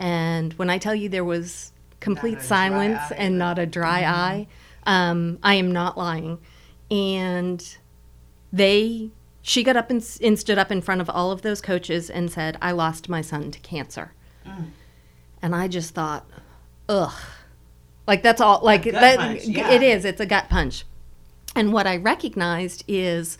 and 0.00 0.54
when 0.54 0.70
I 0.70 0.78
tell 0.78 0.94
you 0.94 1.10
there 1.10 1.24
was 1.24 1.72
complete 2.00 2.32
Not 2.32 2.44
a 2.44 2.48
dry 2.48 2.48
silence. 2.48 2.98
Mm-hmm. 2.98 3.14
and 3.18 3.38
not 3.38 3.58
a 3.58 3.66
dry 3.66 4.04
eye, 4.04 4.46
um, 4.86 5.38
I 5.42 5.56
am 5.56 5.70
not 5.70 5.98
lying. 5.98 6.38
And 6.90 7.76
they, 8.50 9.10
she 9.42 9.62
got 9.62 9.76
up 9.76 9.90
and, 9.90 10.02
and 10.22 10.38
stood 10.38 10.56
up 10.56 10.72
in 10.72 10.80
front 10.80 11.02
of 11.02 11.10
all 11.10 11.30
of 11.30 11.42
those 11.42 11.60
coaches 11.60 12.08
and 12.08 12.32
said, 12.32 12.56
I 12.62 12.72
lost 12.72 13.10
my 13.10 13.20
son 13.20 13.50
to 13.50 13.60
cancer. 13.60 14.14
Mm. 14.46 14.70
And 15.42 15.54
I 15.54 15.68
just 15.68 15.94
thought, 15.94 16.26
ugh. 16.88 17.12
Like 18.10 18.24
that's 18.24 18.40
all, 18.40 18.58
like 18.64 18.82
that, 18.82 19.18
punch, 19.18 19.44
yeah. 19.44 19.70
it 19.70 19.84
is, 19.84 20.04
it's 20.04 20.20
a 20.20 20.26
gut 20.26 20.48
punch. 20.48 20.84
And 21.54 21.72
what 21.72 21.86
I 21.86 21.96
recognized 21.96 22.82
is 22.88 23.38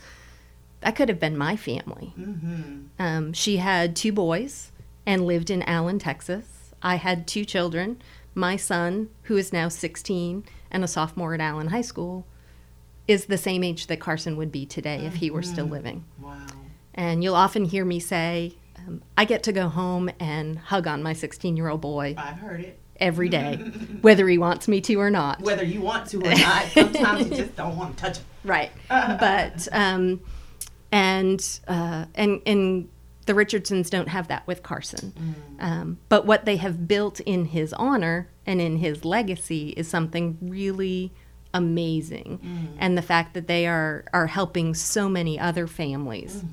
that 0.79 0.95
could 0.95 1.09
have 1.09 1.19
been 1.19 1.37
my 1.37 1.57
family. 1.57 2.13
Mm-hmm. 2.17 2.83
Um, 2.97 3.33
she 3.33 3.57
had 3.57 3.97
two 3.97 4.13
boys 4.13 4.71
and 5.05 5.27
lived 5.27 5.49
in 5.49 5.61
Allen, 5.63 5.99
Texas. 5.99 6.73
I 6.81 6.95
had 6.95 7.27
two 7.27 7.43
children. 7.43 8.01
My 8.33 8.55
son, 8.55 9.09
who 9.23 9.35
is 9.35 9.51
now 9.51 9.67
16 9.67 10.45
and 10.71 10.83
a 10.85 10.87
sophomore 10.87 11.33
at 11.33 11.41
Allen 11.41 11.67
High 11.67 11.81
School, 11.81 12.25
is 13.09 13.25
the 13.25 13.37
same 13.37 13.65
age 13.65 13.87
that 13.87 13.99
Carson 13.99 14.37
would 14.37 14.53
be 14.53 14.65
today 14.65 15.05
if 15.05 15.15
he 15.15 15.29
were 15.29 15.43
still 15.43 15.65
living. 15.65 16.05
Wow. 16.17 16.45
And 16.95 17.25
you'll 17.25 17.35
often 17.35 17.65
hear 17.65 17.83
me 17.83 17.99
say, 17.99 18.53
um, 18.77 19.01
I 19.17 19.25
get 19.25 19.43
to 19.43 19.51
go 19.51 19.67
home 19.67 20.09
and 20.17 20.57
hug 20.57 20.87
on 20.87 21.03
my 21.03 21.11
16 21.11 21.57
year 21.57 21.67
old 21.67 21.81
boy 21.81 22.15
I've 22.17 22.37
heard 22.37 22.61
it. 22.61 22.79
Every 23.01 23.27
day, 23.27 23.55
whether 24.01 24.27
he 24.27 24.37
wants 24.37 24.67
me 24.67 24.79
to 24.81 24.95
or 24.95 25.09
not. 25.09 25.41
Whether 25.41 25.65
you 25.65 25.81
want 25.81 26.07
to 26.09 26.17
or 26.19 26.35
not, 26.35 26.67
sometimes 26.67 27.29
you 27.29 27.35
just 27.35 27.55
don't 27.55 27.75
want 27.75 27.97
to 27.97 28.03
touch 28.03 28.17
it. 28.17 28.23
right 28.43 28.71
but 28.89 29.67
um 29.71 30.19
and 30.91 31.59
uh 31.67 32.05
and 32.15 32.41
and 32.45 32.89
the 33.27 33.35
Richardsons 33.35 33.89
don't 33.89 34.07
have 34.09 34.27
that 34.29 34.47
with 34.47 34.63
Carson. 34.63 35.13
Um, 35.59 35.99
but 36.09 36.25
what 36.25 36.45
they 36.45 36.57
have 36.57 36.87
built 36.87 37.19
in 37.19 37.45
his 37.45 37.71
honor 37.73 38.29
and 38.47 38.59
in 38.59 38.77
his 38.77 39.05
legacy 39.05 39.69
is 39.77 39.87
something 39.87 40.39
really 40.41 41.13
amazing. 41.53 42.75
And 42.79 42.97
the 42.97 43.01
fact 43.03 43.35
that 43.35 43.47
they 43.47 43.67
are, 43.67 44.05
are 44.11 44.27
helping 44.27 44.73
so 44.73 45.07
many 45.07 45.39
other 45.39 45.67
families. 45.67 46.43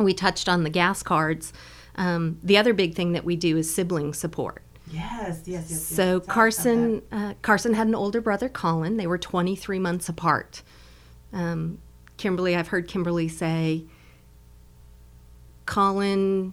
We 0.00 0.12
touched 0.12 0.48
on 0.48 0.64
the 0.64 0.70
gas 0.70 1.02
cards. 1.02 1.52
Um, 1.94 2.38
the 2.42 2.58
other 2.58 2.74
big 2.74 2.94
thing 2.94 3.12
that 3.12 3.24
we 3.24 3.36
do 3.36 3.56
is 3.56 3.72
sibling 3.72 4.12
support. 4.12 4.62
Yes, 4.92 5.42
yes, 5.46 5.46
yes. 5.46 5.70
yes. 5.70 5.82
So 5.82 6.16
about 6.16 6.28
Carson, 6.28 7.02
uh, 7.12 7.34
Carson 7.42 7.74
had 7.74 7.86
an 7.86 7.94
older 7.94 8.20
brother, 8.20 8.48
Colin. 8.48 8.96
They 8.96 9.06
were 9.06 9.18
23 9.18 9.78
months 9.78 10.08
apart. 10.08 10.62
Um, 11.32 11.78
Kimberly, 12.16 12.56
I've 12.56 12.68
heard 12.68 12.88
Kimberly 12.88 13.28
say, 13.28 13.84
Colin 15.66 16.52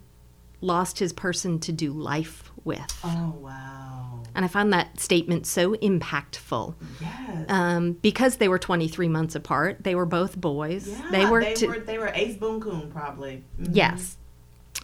lost 0.62 1.00
his 1.00 1.13
person 1.13 1.60
to 1.60 1.72
do 1.72 1.91
life 1.94 2.51
with. 2.63 3.00
Oh 3.03 3.36
wow. 3.39 4.24
and 4.36 4.44
I 4.44 4.48
found 4.48 4.74
that 4.74 5.00
statement 5.00 5.46
so 5.48 5.74
impactful. 5.75 6.75
Yes. 7.01 7.46
Um, 7.50 7.94
because 7.94 8.38
they 8.38 8.48
were 8.48 8.60
23 8.60 9.08
months 9.08 9.36
apart, 9.36 9.84
they 9.84 9.96
were 9.96 10.06
both 10.06 10.39
boys. 10.39 10.88
yeah, 10.88 11.08
they 11.12 11.25
were, 11.25 11.44
They 11.44 11.53
to- 11.56 11.67
were. 11.67 11.79
They 11.79 11.98
were 11.98 12.12
Ace 12.13 12.38
Boone 12.38 12.60
Coon 12.62 12.91
probably. 12.91 13.44
Mhm. 13.60 13.70
Yes. 13.72 14.17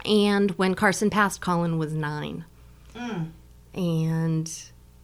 And 0.05 0.51
when 0.51 0.73
Carson 0.73 1.09
passed, 1.09 1.39
Colin 1.41 1.77
was 1.77 1.93
nine. 1.93 2.45
Mm. 2.95 3.29
And 3.73 4.51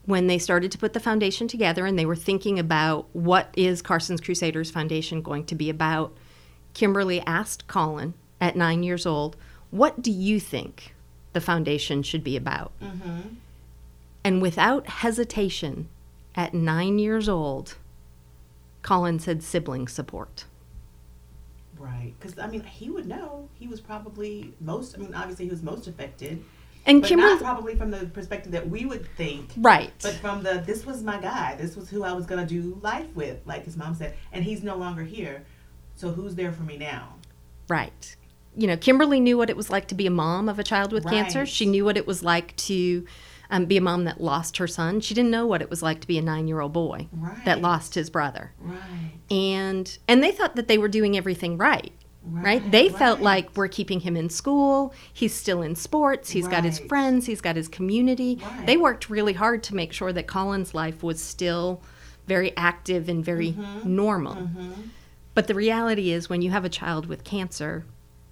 when 0.04 0.26
they 0.26 0.38
started 0.38 0.72
to 0.72 0.78
put 0.78 0.92
the 0.92 1.00
foundation 1.00 1.48
together 1.48 1.86
and 1.86 1.98
they 1.98 2.06
were 2.06 2.16
thinking 2.16 2.58
about 2.58 3.06
what 3.12 3.48
is 3.56 3.82
Carson's 3.82 4.20
Crusaders 4.20 4.70
Foundation 4.70 5.22
going 5.22 5.44
to 5.46 5.54
be 5.54 5.70
about, 5.70 6.16
Kimberly 6.74 7.20
asked 7.26 7.66
Colin 7.66 8.14
at 8.40 8.56
nine 8.56 8.82
years 8.82 9.06
old, 9.06 9.36
What 9.70 10.02
do 10.02 10.10
you 10.10 10.40
think 10.40 10.94
the 11.32 11.40
foundation 11.40 12.02
should 12.02 12.24
be 12.24 12.36
about? 12.36 12.72
Mm-hmm. 12.80 13.20
And 14.24 14.42
without 14.42 14.86
hesitation, 14.86 15.88
at 16.34 16.54
nine 16.54 16.98
years 16.98 17.28
old, 17.28 17.76
Colin 18.82 19.18
said 19.18 19.42
sibling 19.42 19.88
support. 19.88 20.44
Right. 21.78 22.12
Because 22.18 22.38
I 22.38 22.46
mean, 22.46 22.62
he 22.62 22.90
would 22.90 23.06
know. 23.06 23.48
He 23.54 23.66
was 23.66 23.80
probably 23.80 24.52
most. 24.60 24.94
I 24.94 24.98
mean, 24.98 25.14
obviously, 25.14 25.46
he 25.46 25.50
was 25.50 25.62
most 25.62 25.86
affected. 25.86 26.44
And 26.86 27.02
but 27.02 27.08
Kimberly, 27.08 27.30
not 27.34 27.40
probably 27.42 27.74
from 27.76 27.90
the 27.90 28.06
perspective 28.06 28.52
that 28.52 28.68
we 28.68 28.84
would 28.86 29.06
think. 29.16 29.50
right. 29.58 29.92
But 30.02 30.14
from 30.14 30.42
the 30.42 30.62
this 30.66 30.86
was 30.86 31.02
my 31.02 31.18
guy. 31.20 31.56
This 31.56 31.76
was 31.76 31.90
who 31.90 32.02
I 32.04 32.12
was 32.12 32.26
gonna 32.26 32.46
do 32.46 32.78
life 32.82 33.06
with, 33.14 33.38
like 33.46 33.64
his 33.64 33.76
mom 33.76 33.94
said, 33.94 34.14
and 34.32 34.44
he's 34.44 34.62
no 34.62 34.76
longer 34.76 35.02
here. 35.02 35.44
So 35.94 36.10
who's 36.10 36.34
there 36.34 36.52
for 36.52 36.62
me 36.62 36.78
now? 36.78 37.16
Right. 37.68 38.16
You 38.56 38.66
know, 38.66 38.76
Kimberly 38.76 39.20
knew 39.20 39.36
what 39.38 39.50
it 39.50 39.56
was 39.56 39.70
like 39.70 39.86
to 39.88 39.94
be 39.94 40.06
a 40.06 40.10
mom 40.10 40.48
of 40.48 40.58
a 40.58 40.64
child 40.64 40.92
with 40.92 41.06
cancer. 41.06 41.46
She 41.46 41.66
knew 41.66 41.84
what 41.84 41.96
it 41.96 42.06
was 42.06 42.22
like 42.22 42.56
to 42.56 43.06
um, 43.50 43.66
be 43.66 43.76
a 43.76 43.80
mom 43.80 44.04
that 44.04 44.20
lost 44.20 44.56
her 44.56 44.66
son. 44.66 45.00
She 45.00 45.14
didn't 45.14 45.30
know 45.30 45.46
what 45.46 45.60
it 45.62 45.70
was 45.70 45.82
like 45.82 46.00
to 46.00 46.06
be 46.06 46.18
a 46.18 46.22
nine-year-old 46.22 46.72
boy 46.72 47.06
Right. 47.12 47.44
that 47.44 47.60
lost 47.60 47.94
his 47.94 48.10
brother. 48.10 48.52
Right. 48.58 48.80
And 49.30 49.98
and 50.08 50.22
they 50.22 50.32
thought 50.32 50.56
that 50.56 50.66
they 50.66 50.78
were 50.78 50.88
doing 50.88 51.16
everything 51.16 51.58
right. 51.58 51.92
Right? 52.22 52.70
They 52.70 52.90
felt 52.90 53.20
like 53.20 53.48
we're 53.56 53.68
keeping 53.68 54.00
him 54.00 54.16
in 54.16 54.28
school. 54.28 54.92
He's 55.12 55.34
still 55.34 55.62
in 55.62 55.74
sports. 55.74 56.30
He's 56.30 56.46
got 56.46 56.64
his 56.64 56.78
friends. 56.78 57.26
He's 57.26 57.40
got 57.40 57.56
his 57.56 57.66
community. 57.66 58.38
Right. 58.42 58.66
They 58.66 58.76
worked 58.76 59.08
really 59.08 59.32
hard 59.32 59.62
to 59.64 59.74
make 59.74 59.92
sure 59.92 60.12
that 60.12 60.26
Colin's 60.26 60.74
life 60.74 61.02
was 61.02 61.20
still 61.20 61.80
very 62.26 62.54
active 62.56 63.08
and 63.08 63.24
very 63.24 63.52
Mm-hmm. 63.52 63.94
normal. 63.96 64.48
But 65.34 65.46
the 65.46 65.54
reality 65.54 66.10
is, 66.12 66.28
when 66.28 66.42
you 66.42 66.50
have 66.50 66.64
a 66.64 66.68
child 66.68 67.06
with 67.06 67.24
cancer, 67.24 67.86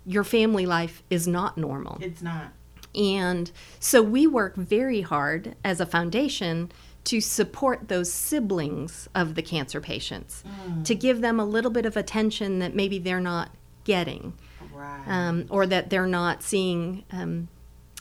your 0.04 0.24
family 0.24 0.66
life 0.66 1.02
is 1.10 1.26
not 1.26 1.56
normal. 1.56 1.98
It's 2.00 2.22
not. 2.22 2.52
And 2.94 3.50
so 3.80 4.02
we 4.02 4.26
work 4.26 4.56
very 4.56 5.00
hard 5.00 5.54
as 5.64 5.80
a 5.80 5.86
foundation 5.86 6.70
to 7.04 7.20
support 7.20 7.88
those 7.88 8.12
siblings 8.12 9.08
of 9.14 9.34
the 9.34 9.42
cancer 9.42 9.80
patients, 9.80 10.44
to 10.84 10.94
give 10.94 11.20
them 11.22 11.40
a 11.40 11.44
little 11.44 11.70
bit 11.70 11.86
of 11.86 11.96
attention 11.96 12.58
that 12.58 12.74
maybe 12.74 12.98
they're 12.98 13.20
not 13.20 13.50
getting 13.88 14.34
Right. 14.72 15.02
um, 15.08 15.46
or 15.50 15.66
that 15.66 15.88
they're 15.90 16.06
not 16.06 16.42
seeing 16.44 17.02
um, 17.10 17.48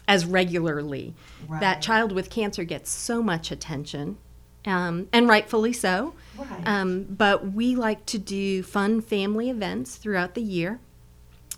as 0.07 0.25
regularly. 0.25 1.15
Right. 1.47 1.61
That 1.61 1.81
child 1.81 2.11
with 2.11 2.29
cancer 2.29 2.63
gets 2.65 2.91
so 2.91 3.23
much 3.23 3.51
attention, 3.51 4.17
um, 4.65 5.07
and 5.11 5.27
rightfully 5.27 5.73
so. 5.73 6.13
Right. 6.37 6.67
Um, 6.67 7.03
but 7.09 7.53
we 7.53 7.75
like 7.75 8.05
to 8.07 8.19
do 8.19 8.61
fun 8.63 9.01
family 9.01 9.49
events 9.49 9.95
throughout 9.95 10.35
the 10.35 10.41
year. 10.41 10.79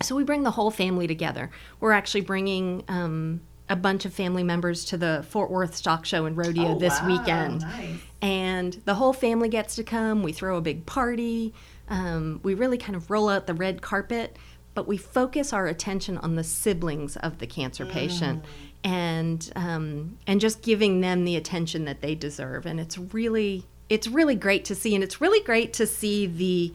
So 0.02 0.16
we 0.16 0.24
bring 0.24 0.44
the 0.44 0.52
whole 0.52 0.72
family 0.72 1.08
together. 1.08 1.50
We're 1.82 1.92
actually 1.92 2.22
bringing 2.22 2.84
um, 2.88 3.42
a 3.68 3.76
bunch 3.76 4.06
of 4.06 4.14
family 4.14 4.44
members 4.44 4.86
to 4.86 4.98
the 4.98 5.26
Fort 5.30 5.52
Worth 5.52 5.76
Stock 5.76 6.06
Show 6.06 6.26
and 6.26 6.38
Rodeo 6.38 6.76
Oh, 6.76 6.80
this 6.80 7.02
wow, 7.02 7.08
weekend 7.08 7.62
Nice. 7.62 8.00
and 8.22 8.82
the 8.86 8.94
whole 8.96 9.12
family 9.14 9.50
gets 9.50 9.76
to 9.76 9.84
come. 9.84 10.24
We 10.24 10.32
throw 10.32 10.56
a 10.58 10.62
big 10.62 10.86
party. 10.86 11.54
Um, 11.90 12.40
we 12.44 12.54
really 12.54 12.78
kind 12.78 12.96
of 12.96 13.10
roll 13.10 13.30
out 13.30 13.48
the 13.48 13.54
red 13.54 13.82
carpet, 13.82 14.38
but 14.76 14.88
we 14.88 14.98
focus 14.98 15.52
our 15.54 15.68
attention 15.68 16.18
on 16.18 16.36
the 16.36 16.44
siblings 16.44 17.18
of 17.18 17.40
the 17.40 17.48
cancer 17.48 17.86
patient, 17.86 18.44
and 18.84 19.52
um, 19.56 20.18
and 20.28 20.40
just 20.40 20.62
giving 20.62 21.02
them 21.02 21.26
the 21.26 21.36
attention 21.36 21.86
that 21.86 22.02
they 22.02 22.16
deserve. 22.16 22.66
And 22.66 22.80
it's 22.80 22.98
really 22.98 23.66
it's 23.90 24.08
really 24.08 24.36
great 24.36 24.66
to 24.66 24.76
see, 24.76 24.94
and 24.96 25.04
it's 25.04 25.20
really 25.20 25.44
great 25.44 25.74
to 25.74 25.88
see 25.88 26.28
the 26.28 26.74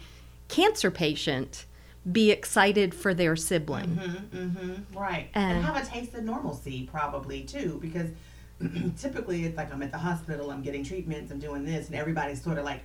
cancer 0.48 0.90
patient 0.90 1.64
be 2.10 2.30
excited 2.30 2.92
for 2.94 3.14
their 3.14 3.34
sibling. 3.36 3.96
Mm-hmm, 4.34 4.98
right. 4.98 5.28
And- 5.34 5.58
and 5.58 5.64
have 5.64 5.76
a 5.82 5.86
taste 5.86 6.12
of 6.14 6.24
normalcy, 6.24 6.86
probably 6.92 7.42
too, 7.44 7.78
because 7.80 8.10
typically 8.98 9.44
it's 9.46 9.56
like 9.56 9.72
I'm 9.72 9.82
at 9.82 9.90
the 9.90 9.98
hospital, 9.98 10.50
I'm 10.50 10.60
getting 10.60 10.84
treatments, 10.84 11.32
I'm 11.32 11.38
doing 11.38 11.64
this, 11.64 11.86
and 11.86 11.94
everybody's 11.96 12.42
sort 12.42 12.58
of 12.58 12.64
like 12.64 12.82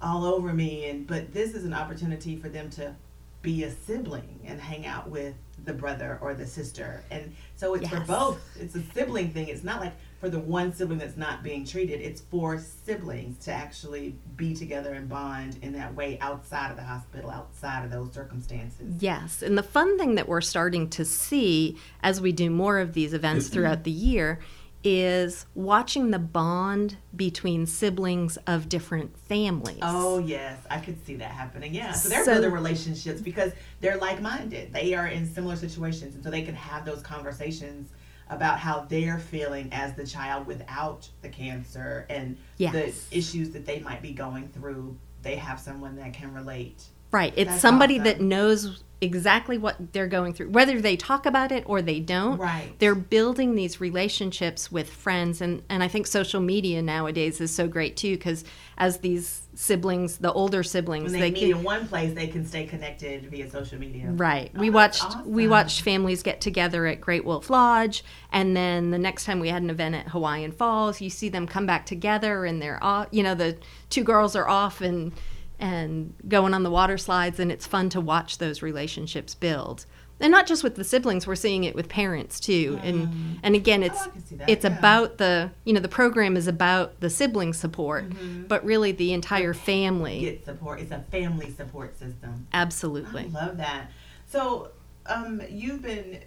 all 0.00 0.24
over 0.24 0.52
me. 0.52 0.88
And 0.88 1.06
but 1.06 1.32
this 1.32 1.54
is 1.54 1.64
an 1.64 1.74
opportunity 1.74 2.36
for 2.36 2.48
them 2.48 2.70
to 2.70 2.94
be 3.42 3.64
a 3.64 3.70
sibling 3.70 4.40
and 4.44 4.60
hang 4.60 4.86
out 4.86 5.08
with 5.08 5.34
the 5.64 5.72
brother 5.72 6.18
or 6.20 6.34
the 6.34 6.46
sister, 6.46 7.02
and 7.10 7.34
so 7.56 7.74
it's 7.74 7.88
for 7.88 8.00
both. 8.00 8.40
It's 8.58 8.74
a 8.74 8.82
sibling 8.94 9.30
thing. 9.30 9.48
It's 9.48 9.64
not 9.64 9.80
like 9.80 9.92
for 10.20 10.28
the 10.28 10.38
one 10.38 10.72
sibling 10.72 10.98
that's 10.98 11.16
not 11.16 11.42
being 11.42 11.64
treated. 11.64 12.00
It's 12.00 12.20
for 12.20 12.58
siblings 12.58 13.44
to 13.44 13.52
actually 13.52 14.16
be 14.36 14.54
together 14.54 14.94
and 14.94 15.08
bond 15.08 15.58
in 15.62 15.72
that 15.74 15.94
way 15.94 16.18
outside 16.20 16.70
of 16.70 16.76
the 16.76 16.82
hospital, 16.82 17.30
outside 17.30 17.84
of 17.84 17.90
those 17.90 18.12
circumstances. 18.12 18.94
Yes, 19.00 19.42
and 19.42 19.58
the 19.58 19.62
fun 19.62 19.98
thing 19.98 20.14
that 20.14 20.28
we're 20.28 20.40
starting 20.40 20.88
to 20.90 21.04
see 21.04 21.76
as 22.02 22.20
we 22.20 22.32
do 22.32 22.50
more 22.50 22.78
of 22.78 22.94
these 22.94 23.12
events 23.12 23.48
throughout 23.50 23.84
the 23.84 23.90
year 23.90 24.40
is 24.84 25.46
watching 25.54 26.10
the 26.12 26.18
bond 26.18 26.96
between 27.16 27.66
siblings 27.66 28.36
of 28.46 28.68
different 28.68 29.18
families. 29.18 29.78
Oh 29.82 30.18
yes, 30.18 30.58
I 30.70 30.78
could 30.78 31.04
see 31.04 31.16
that 31.16 31.30
happening. 31.32 31.74
Yeah, 31.74 31.92
so 31.92 32.08
they're 32.08 32.24
So- 32.24 32.34
building 32.34 32.52
relationships 32.52 33.20
because 33.20 33.52
they're 33.80 33.96
like-minded. 33.98 34.72
They 34.72 34.94
are 34.94 35.06
in 35.08 35.26
similar 35.26 35.56
situations, 35.56 36.14
and 36.14 36.22
so 36.22 36.30
they 36.30 36.42
can 36.42 36.54
have 36.54 36.84
those 36.84 37.02
conversations 37.02 37.90
about 38.30 38.58
how 38.58 38.80
they're 38.88 39.18
feeling 39.18 39.68
as 39.72 39.94
the 39.94 40.06
child 40.06 40.46
without 40.46 41.08
the 41.22 41.28
cancer 41.28 42.06
and 42.10 42.36
Yes. 42.58 42.72
the 43.10 43.16
issues 43.18 43.50
that 43.50 43.64
they 43.66 43.80
might 43.80 44.02
be 44.02 44.12
going 44.12 44.48
through. 44.48 44.96
They 45.22 45.36
have 45.36 45.58
someone 45.58 45.96
that 45.96 46.12
can 46.12 46.32
relate. 46.32 46.84
Right. 47.10 47.32
It's 47.36 47.50
That's 47.50 47.62
somebody 47.62 47.94
awesome. 47.94 48.04
that 48.04 48.20
knows 48.20 48.84
exactly 49.00 49.56
what 49.58 49.92
they're 49.92 50.08
going 50.08 50.32
through. 50.34 50.50
Whether 50.50 50.80
they 50.80 50.96
talk 50.96 51.24
about 51.24 51.52
it 51.52 51.62
or 51.66 51.80
they 51.80 52.00
don't, 52.00 52.36
Right. 52.36 52.76
they're 52.80 52.96
building 52.96 53.54
these 53.54 53.80
relationships 53.80 54.72
with 54.72 54.90
friends. 54.90 55.40
And, 55.40 55.62
and 55.68 55.84
I 55.84 55.88
think 55.88 56.08
social 56.08 56.40
media 56.40 56.82
nowadays 56.82 57.40
is 57.40 57.54
so 57.54 57.68
great 57.68 57.96
too, 57.96 58.16
because 58.16 58.44
as 58.76 58.98
these 58.98 59.42
siblings, 59.54 60.18
the 60.18 60.32
older 60.32 60.64
siblings, 60.64 61.12
When 61.12 61.20
they, 61.20 61.30
they 61.30 61.40
meet 61.40 61.50
can. 61.52 61.58
in 61.58 61.62
one 61.62 61.86
place, 61.86 62.12
they 62.12 62.26
can 62.26 62.44
stay 62.44 62.66
connected 62.66 63.30
via 63.30 63.48
social 63.48 63.78
media. 63.78 64.08
Right. 64.10 64.50
Oh, 64.56 64.60
we 64.60 64.68
watched 64.68 65.04
we 65.24 65.46
watched 65.46 65.82
families 65.82 66.24
get 66.24 66.40
together 66.40 66.84
at 66.86 67.00
Great 67.00 67.24
Wolf 67.24 67.50
Lodge 67.50 68.02
and 68.32 68.56
then 68.56 68.90
the 68.90 68.98
next 68.98 69.24
time 69.26 69.38
we 69.38 69.48
had 69.48 69.62
an 69.62 69.70
event 69.70 69.94
at 69.94 70.08
Hawaiian 70.08 70.50
Falls, 70.50 71.00
you 71.00 71.08
see 71.08 71.28
them 71.28 71.46
come 71.46 71.66
back 71.66 71.86
together 71.86 72.44
and 72.44 72.60
they're 72.60 72.82
off, 72.82 73.06
you 73.12 73.22
know, 73.22 73.36
the 73.36 73.56
two 73.90 74.02
girls 74.02 74.34
are 74.34 74.48
off 74.48 74.80
and 74.80 75.12
and 75.58 76.14
going 76.28 76.54
on 76.54 76.62
the 76.62 76.70
water 76.70 76.98
slides 76.98 77.40
and 77.40 77.50
it's 77.50 77.66
fun 77.66 77.88
to 77.90 78.00
watch 78.00 78.38
those 78.38 78.62
relationships 78.62 79.34
build. 79.34 79.86
And 80.20 80.32
not 80.32 80.48
just 80.48 80.64
with 80.64 80.74
the 80.74 80.82
siblings, 80.82 81.28
we're 81.28 81.36
seeing 81.36 81.62
it 81.62 81.76
with 81.76 81.88
parents 81.88 82.40
too. 82.40 82.80
And 82.82 83.38
and 83.42 83.54
again, 83.54 83.84
it's 83.84 84.00
Oh, 84.00 84.04
I 84.06 84.08
can 84.08 84.26
see 84.26 84.34
that, 84.36 84.48
it's 84.48 84.64
yeah. 84.64 84.76
about 84.76 85.18
the, 85.18 85.52
you 85.64 85.72
know, 85.72 85.80
the 85.80 85.88
program 85.88 86.36
is 86.36 86.48
about 86.48 86.98
the 87.00 87.08
sibling 87.08 87.52
support, 87.52 88.04
but 88.48 88.64
really 88.64 88.90
the 88.90 89.12
entire 89.12 89.54
family. 89.54 90.20
Get 90.20 90.44
support. 90.44 90.80
It's 90.80 90.90
a 90.90 91.04
family 91.12 91.52
support 91.52 91.96
system. 91.98 92.48
Absolutely. 92.52 93.24
I 93.24 93.28
love 93.28 93.58
that. 93.58 93.92
So, 94.26 94.72
um, 95.06 95.40
you've 95.48 95.82
been 95.82 96.18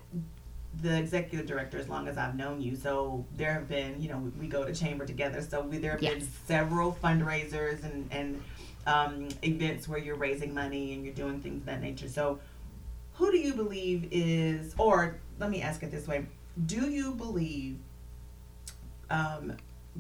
the 0.81 0.97
executive 0.97 1.45
director 1.45 1.77
as 1.77 1.89
long 1.89 2.07
as 2.07 2.17
I've 2.17 2.35
known 2.35 2.61
you. 2.61 2.77
So 2.77 3.25
there 3.35 3.51
have 3.53 3.67
been, 3.67 4.01
you 4.01 4.09
know, 4.09 4.17
we, 4.17 4.29
we 4.29 4.47
go 4.47 4.63
to 4.63 4.73
chamber 4.73 5.05
together. 5.05 5.41
So 5.41 5.61
we, 5.61 5.77
there 5.79 5.91
have 5.91 5.99
been 5.99 6.21
several 6.47 6.97
fundraisers 7.03 7.83
and 7.83 8.07
and 8.11 8.41
um, 8.87 9.29
events 9.43 9.87
where 9.87 9.99
you're 9.99 10.15
raising 10.15 10.53
money 10.53 10.93
and 10.93 11.03
you're 11.05 11.13
doing 11.13 11.41
things 11.41 11.61
of 11.61 11.65
that 11.65 11.81
nature. 11.81 12.09
So, 12.09 12.39
who 13.13 13.31
do 13.31 13.37
you 13.37 13.53
believe 13.53 14.07
is, 14.11 14.73
or 14.77 15.19
let 15.39 15.49
me 15.49 15.61
ask 15.61 15.83
it 15.83 15.91
this 15.91 16.07
way: 16.07 16.25
Do 16.65 16.89
you 16.89 17.13
believe 17.13 17.77
um, 19.09 19.53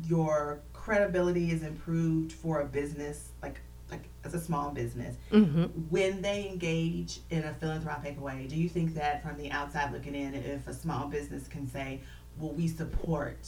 your 0.07 0.59
credibility 0.73 1.51
is 1.51 1.63
improved 1.63 2.31
for 2.31 2.61
a 2.61 2.65
business 2.65 3.29
like 3.41 3.59
like 3.91 4.07
as 4.23 4.33
a 4.33 4.39
small 4.39 4.71
business 4.71 5.17
hmm 5.29 5.65
when 5.89 6.21
they 6.21 6.47
engage 6.47 7.19
in 7.29 7.43
a 7.43 7.53
philanthropic 7.55 8.19
way? 8.21 8.47
Do 8.49 8.55
you 8.55 8.69
think 8.69 8.95
that 8.95 9.21
from 9.21 9.37
the 9.37 9.51
outside 9.51 9.91
looking 9.91 10.15
in, 10.15 10.33
if 10.33 10.67
a 10.67 10.73
small 10.73 11.07
business 11.07 11.47
can 11.47 11.67
say, 11.67 11.99
"Well, 12.39 12.51
we 12.53 12.67
support 12.67 13.47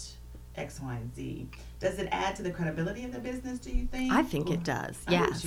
X, 0.56 0.80
Y, 0.82 0.96
and 0.96 1.16
Z," 1.16 1.48
does 1.80 1.98
it 2.00 2.08
add 2.12 2.36
to 2.38 2.44
the 2.44 2.52
credibility 2.52 3.04
of 3.06 3.12
the 3.12 3.20
business? 3.20 3.60
Do 3.60 3.72
you 3.72 3.86
think? 3.86 4.12
I 4.14 4.24
think 4.24 4.50
Or- 4.50 4.54
it 4.54 4.64
does. 4.64 4.98
Yes. 5.10 5.46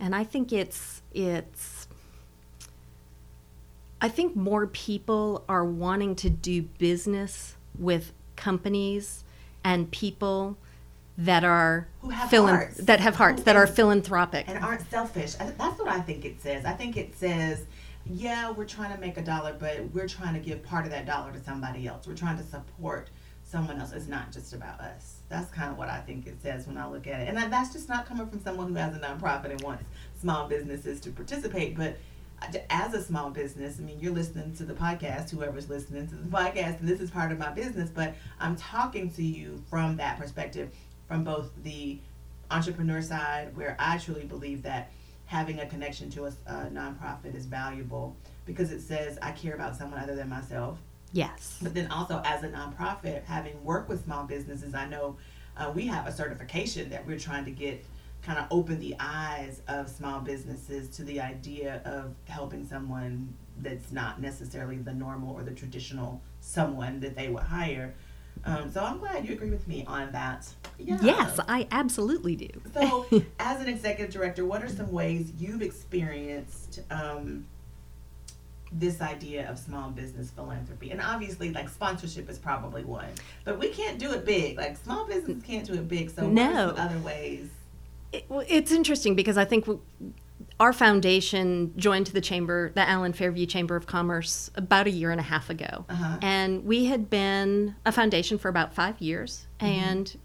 And 0.00 0.14
I 0.14 0.24
think 0.24 0.52
it's 0.52 1.02
it's 1.12 1.86
I 4.00 4.08
think 4.08 4.34
more 4.34 4.66
people 4.66 5.44
are 5.48 5.64
wanting 5.64 6.16
to 6.16 6.30
do 6.30 6.62
business 6.62 7.54
with 7.78 8.12
companies 8.36 9.22
and 9.62 9.90
people 9.92 10.56
that 11.16 11.44
are 11.44 11.86
Who 12.00 12.08
have 12.08 12.28
philan- 12.28 12.48
hearts. 12.48 12.78
that 12.78 12.98
have 13.00 13.14
hearts 13.16 13.40
Who 13.40 13.44
that 13.44 13.54
are 13.54 13.66
philanthropic. 13.66 14.48
and 14.48 14.58
aren't 14.58 14.88
selfish. 14.90 15.34
That's 15.34 15.58
what 15.78 15.86
I 15.88 16.00
think 16.00 16.24
it 16.24 16.40
says. 16.40 16.64
I 16.64 16.72
think 16.72 16.96
it 16.96 17.14
says, 17.16 17.64
yeah, 18.06 18.50
we're 18.50 18.64
trying 18.64 18.92
to 18.92 19.00
make 19.00 19.18
a 19.18 19.22
dollar, 19.22 19.54
but 19.56 19.78
we're 19.92 20.08
trying 20.08 20.34
to 20.34 20.40
give 20.40 20.64
part 20.64 20.84
of 20.84 20.90
that 20.90 21.06
dollar 21.06 21.30
to 21.32 21.40
somebody 21.44 21.86
else. 21.86 22.06
We're 22.06 22.16
trying 22.16 22.38
to 22.38 22.44
support 22.44 23.10
someone 23.52 23.78
else. 23.78 23.92
It's 23.92 24.08
not 24.08 24.32
just 24.32 24.54
about 24.54 24.80
us. 24.80 25.18
That's 25.28 25.50
kind 25.52 25.70
of 25.70 25.78
what 25.78 25.88
I 25.88 26.00
think 26.00 26.26
it 26.26 26.40
says 26.42 26.66
when 26.66 26.78
I 26.78 26.88
look 26.88 27.06
at 27.06 27.20
it. 27.20 27.28
And 27.28 27.52
that's 27.52 27.72
just 27.72 27.88
not 27.88 28.06
coming 28.06 28.26
from 28.26 28.42
someone 28.42 28.68
who 28.68 28.74
has 28.74 28.96
a 28.96 28.98
nonprofit 28.98 29.50
and 29.50 29.60
wants 29.60 29.84
small 30.18 30.48
businesses 30.48 31.00
to 31.00 31.10
participate, 31.10 31.76
but 31.76 31.98
as 32.70 32.94
a 32.94 33.02
small 33.02 33.30
business, 33.30 33.76
I 33.78 33.82
mean, 33.82 34.00
you're 34.00 34.12
listening 34.12 34.54
to 34.56 34.64
the 34.64 34.74
podcast, 34.74 35.30
whoever's 35.30 35.68
listening 35.68 36.08
to 36.08 36.14
the 36.16 36.28
podcast, 36.28 36.80
and 36.80 36.88
this 36.88 37.00
is 37.00 37.10
part 37.10 37.30
of 37.30 37.38
my 37.38 37.50
business, 37.50 37.88
but 37.88 38.14
I'm 38.40 38.56
talking 38.56 39.10
to 39.12 39.22
you 39.22 39.62
from 39.70 39.96
that 39.98 40.18
perspective, 40.18 40.70
from 41.06 41.22
both 41.22 41.50
the 41.62 42.00
entrepreneur 42.50 43.00
side, 43.00 43.56
where 43.56 43.76
I 43.78 43.98
truly 43.98 44.24
believe 44.24 44.62
that 44.62 44.90
having 45.26 45.60
a 45.60 45.66
connection 45.66 46.10
to 46.10 46.24
a, 46.24 46.32
a 46.46 46.70
nonprofit 46.72 47.34
is 47.34 47.46
valuable 47.46 48.16
because 48.44 48.72
it 48.72 48.80
says 48.80 49.18
I 49.22 49.32
care 49.32 49.54
about 49.54 49.76
someone 49.76 50.00
other 50.00 50.16
than 50.16 50.28
myself. 50.28 50.78
Yes. 51.12 51.58
But 51.62 51.74
then 51.74 51.90
also 51.90 52.22
as 52.24 52.42
a 52.42 52.48
nonprofit, 52.48 53.24
having 53.24 53.62
worked 53.64 53.88
with 53.88 54.04
small 54.04 54.24
businesses, 54.24 54.74
I 54.74 54.86
know 54.86 55.16
uh, 55.56 55.70
we 55.74 55.86
have 55.86 56.06
a 56.06 56.12
certification 56.12 56.90
that 56.90 57.06
we're 57.06 57.18
trying 57.18 57.44
to 57.44 57.50
get 57.50 57.84
kind 58.22 58.38
of 58.38 58.46
open 58.50 58.78
the 58.78 58.94
eyes 59.00 59.62
of 59.68 59.88
small 59.88 60.20
businesses 60.20 60.88
to 60.96 61.02
the 61.04 61.20
idea 61.20 61.82
of 61.84 62.14
helping 62.26 62.66
someone 62.66 63.34
that's 63.58 63.92
not 63.92 64.20
necessarily 64.20 64.76
the 64.76 64.94
normal 64.94 65.34
or 65.34 65.42
the 65.42 65.50
traditional 65.50 66.22
someone 66.40 67.00
that 67.00 67.16
they 67.16 67.28
would 67.28 67.42
hire. 67.42 67.94
Um, 68.44 68.70
so 68.70 68.82
I'm 68.82 68.98
glad 68.98 69.26
you 69.26 69.34
agree 69.34 69.50
with 69.50 69.68
me 69.68 69.84
on 69.86 70.10
that. 70.12 70.48
Yeah. 70.78 70.98
Yes, 71.02 71.38
I 71.48 71.68
absolutely 71.70 72.34
do. 72.34 72.48
So, 72.74 73.06
as 73.38 73.60
an 73.60 73.68
executive 73.68 74.12
director, 74.12 74.44
what 74.44 74.62
are 74.62 74.68
some 74.68 74.90
ways 74.90 75.32
you've 75.38 75.62
experienced 75.62 76.80
um, 76.90 77.44
this 78.78 79.00
idea 79.00 79.48
of 79.50 79.58
small 79.58 79.90
business 79.90 80.30
philanthropy? 80.30 80.90
And 80.90 81.00
obviously, 81.00 81.52
like 81.52 81.68
sponsorship 81.68 82.28
is 82.30 82.38
probably 82.38 82.84
one, 82.84 83.08
but 83.44 83.58
we 83.58 83.68
can't 83.68 83.98
do 83.98 84.12
it 84.12 84.24
big. 84.24 84.56
Like 84.56 84.76
small 84.76 85.06
business 85.06 85.42
can't 85.44 85.66
do 85.66 85.74
it 85.74 85.88
big. 85.88 86.10
So, 86.10 86.28
No. 86.28 86.68
other 86.76 86.98
ways? 86.98 87.48
It- 88.12 88.24
well, 88.28 88.44
it's 88.48 88.72
interesting 88.72 89.14
because 89.14 89.36
I 89.38 89.44
think 89.44 89.64
w- 89.66 89.80
our 90.60 90.72
foundation 90.72 91.72
joined 91.76 92.08
the 92.08 92.20
chamber, 92.20 92.70
the 92.74 92.86
Allen 92.88 93.12
Fairview 93.12 93.46
Chamber 93.46 93.74
of 93.76 93.86
Commerce, 93.86 94.50
about 94.54 94.86
a 94.86 94.90
year 94.90 95.10
and 95.10 95.18
a 95.20 95.24
half 95.24 95.48
ago, 95.50 95.84
Uh-huh. 95.88 96.18
and 96.22 96.64
we 96.64 96.86
had 96.86 97.08
been 97.08 97.74
a 97.86 97.92
foundation 97.92 98.38
for 98.38 98.48
about 98.48 98.74
five 98.74 99.00
years. 99.00 99.46
Mm-hmm. 99.60 99.66
And 99.66 100.16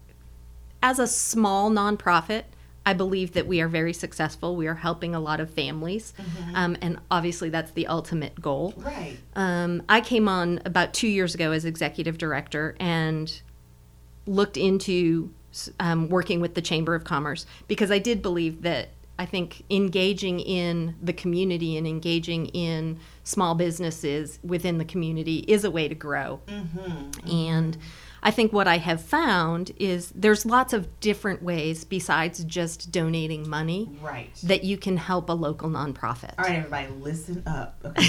as 0.82 0.98
a 0.98 1.06
small 1.06 1.70
nonprofit, 1.70 2.44
I 2.88 2.94
believe 2.94 3.32
that 3.34 3.46
we 3.46 3.60
are 3.60 3.68
very 3.68 3.92
successful. 3.92 4.56
We 4.56 4.66
are 4.66 4.74
helping 4.74 5.14
a 5.14 5.20
lot 5.20 5.40
of 5.40 5.50
families, 5.50 6.14
Mm-hmm. 6.18 6.56
um, 6.56 6.76
and 6.80 6.98
obviously 7.10 7.50
that's 7.50 7.72
the 7.72 7.86
ultimate 7.86 8.40
goal. 8.40 8.72
Right. 8.78 9.18
Um, 9.36 9.82
I 9.90 10.00
came 10.00 10.26
on 10.26 10.60
about 10.64 10.94
two 10.94 11.08
years 11.08 11.34
ago 11.34 11.52
as 11.52 11.66
executive 11.66 12.16
director 12.16 12.74
and 12.80 13.42
looked 14.26 14.56
into 14.56 15.30
um, 15.80 16.08
working 16.08 16.40
with 16.40 16.54
the 16.54 16.62
Chamber 16.62 16.94
of 16.94 17.04
Commerce 17.04 17.44
because 17.66 17.90
I 17.90 17.98
did 17.98 18.22
believe 18.22 18.62
that 18.62 18.88
I 19.18 19.26
think 19.26 19.64
engaging 19.68 20.40
in 20.40 20.94
the 21.02 21.12
community 21.12 21.76
and 21.76 21.86
engaging 21.86 22.46
in 22.46 22.98
small 23.24 23.54
businesses 23.54 24.38
within 24.42 24.78
the 24.78 24.84
community 24.86 25.38
is 25.48 25.64
a 25.64 25.70
way 25.70 25.88
to 25.88 25.94
grow. 25.94 26.40
And 27.28 27.76
I 28.22 28.30
think 28.30 28.52
what 28.52 28.66
I 28.68 28.78
have 28.78 29.00
found 29.02 29.70
is 29.78 30.12
there's 30.14 30.44
lots 30.44 30.72
of 30.72 31.00
different 31.00 31.42
ways 31.42 31.84
besides 31.84 32.42
just 32.44 32.90
donating 32.90 33.48
money 33.48 33.90
Right. 34.00 34.30
that 34.44 34.64
you 34.64 34.76
can 34.76 34.96
help 34.96 35.28
a 35.28 35.32
local 35.32 35.68
nonprofit. 35.68 36.34
All 36.38 36.44
right, 36.44 36.56
everybody, 36.58 36.88
listen 37.00 37.42
up. 37.46 37.84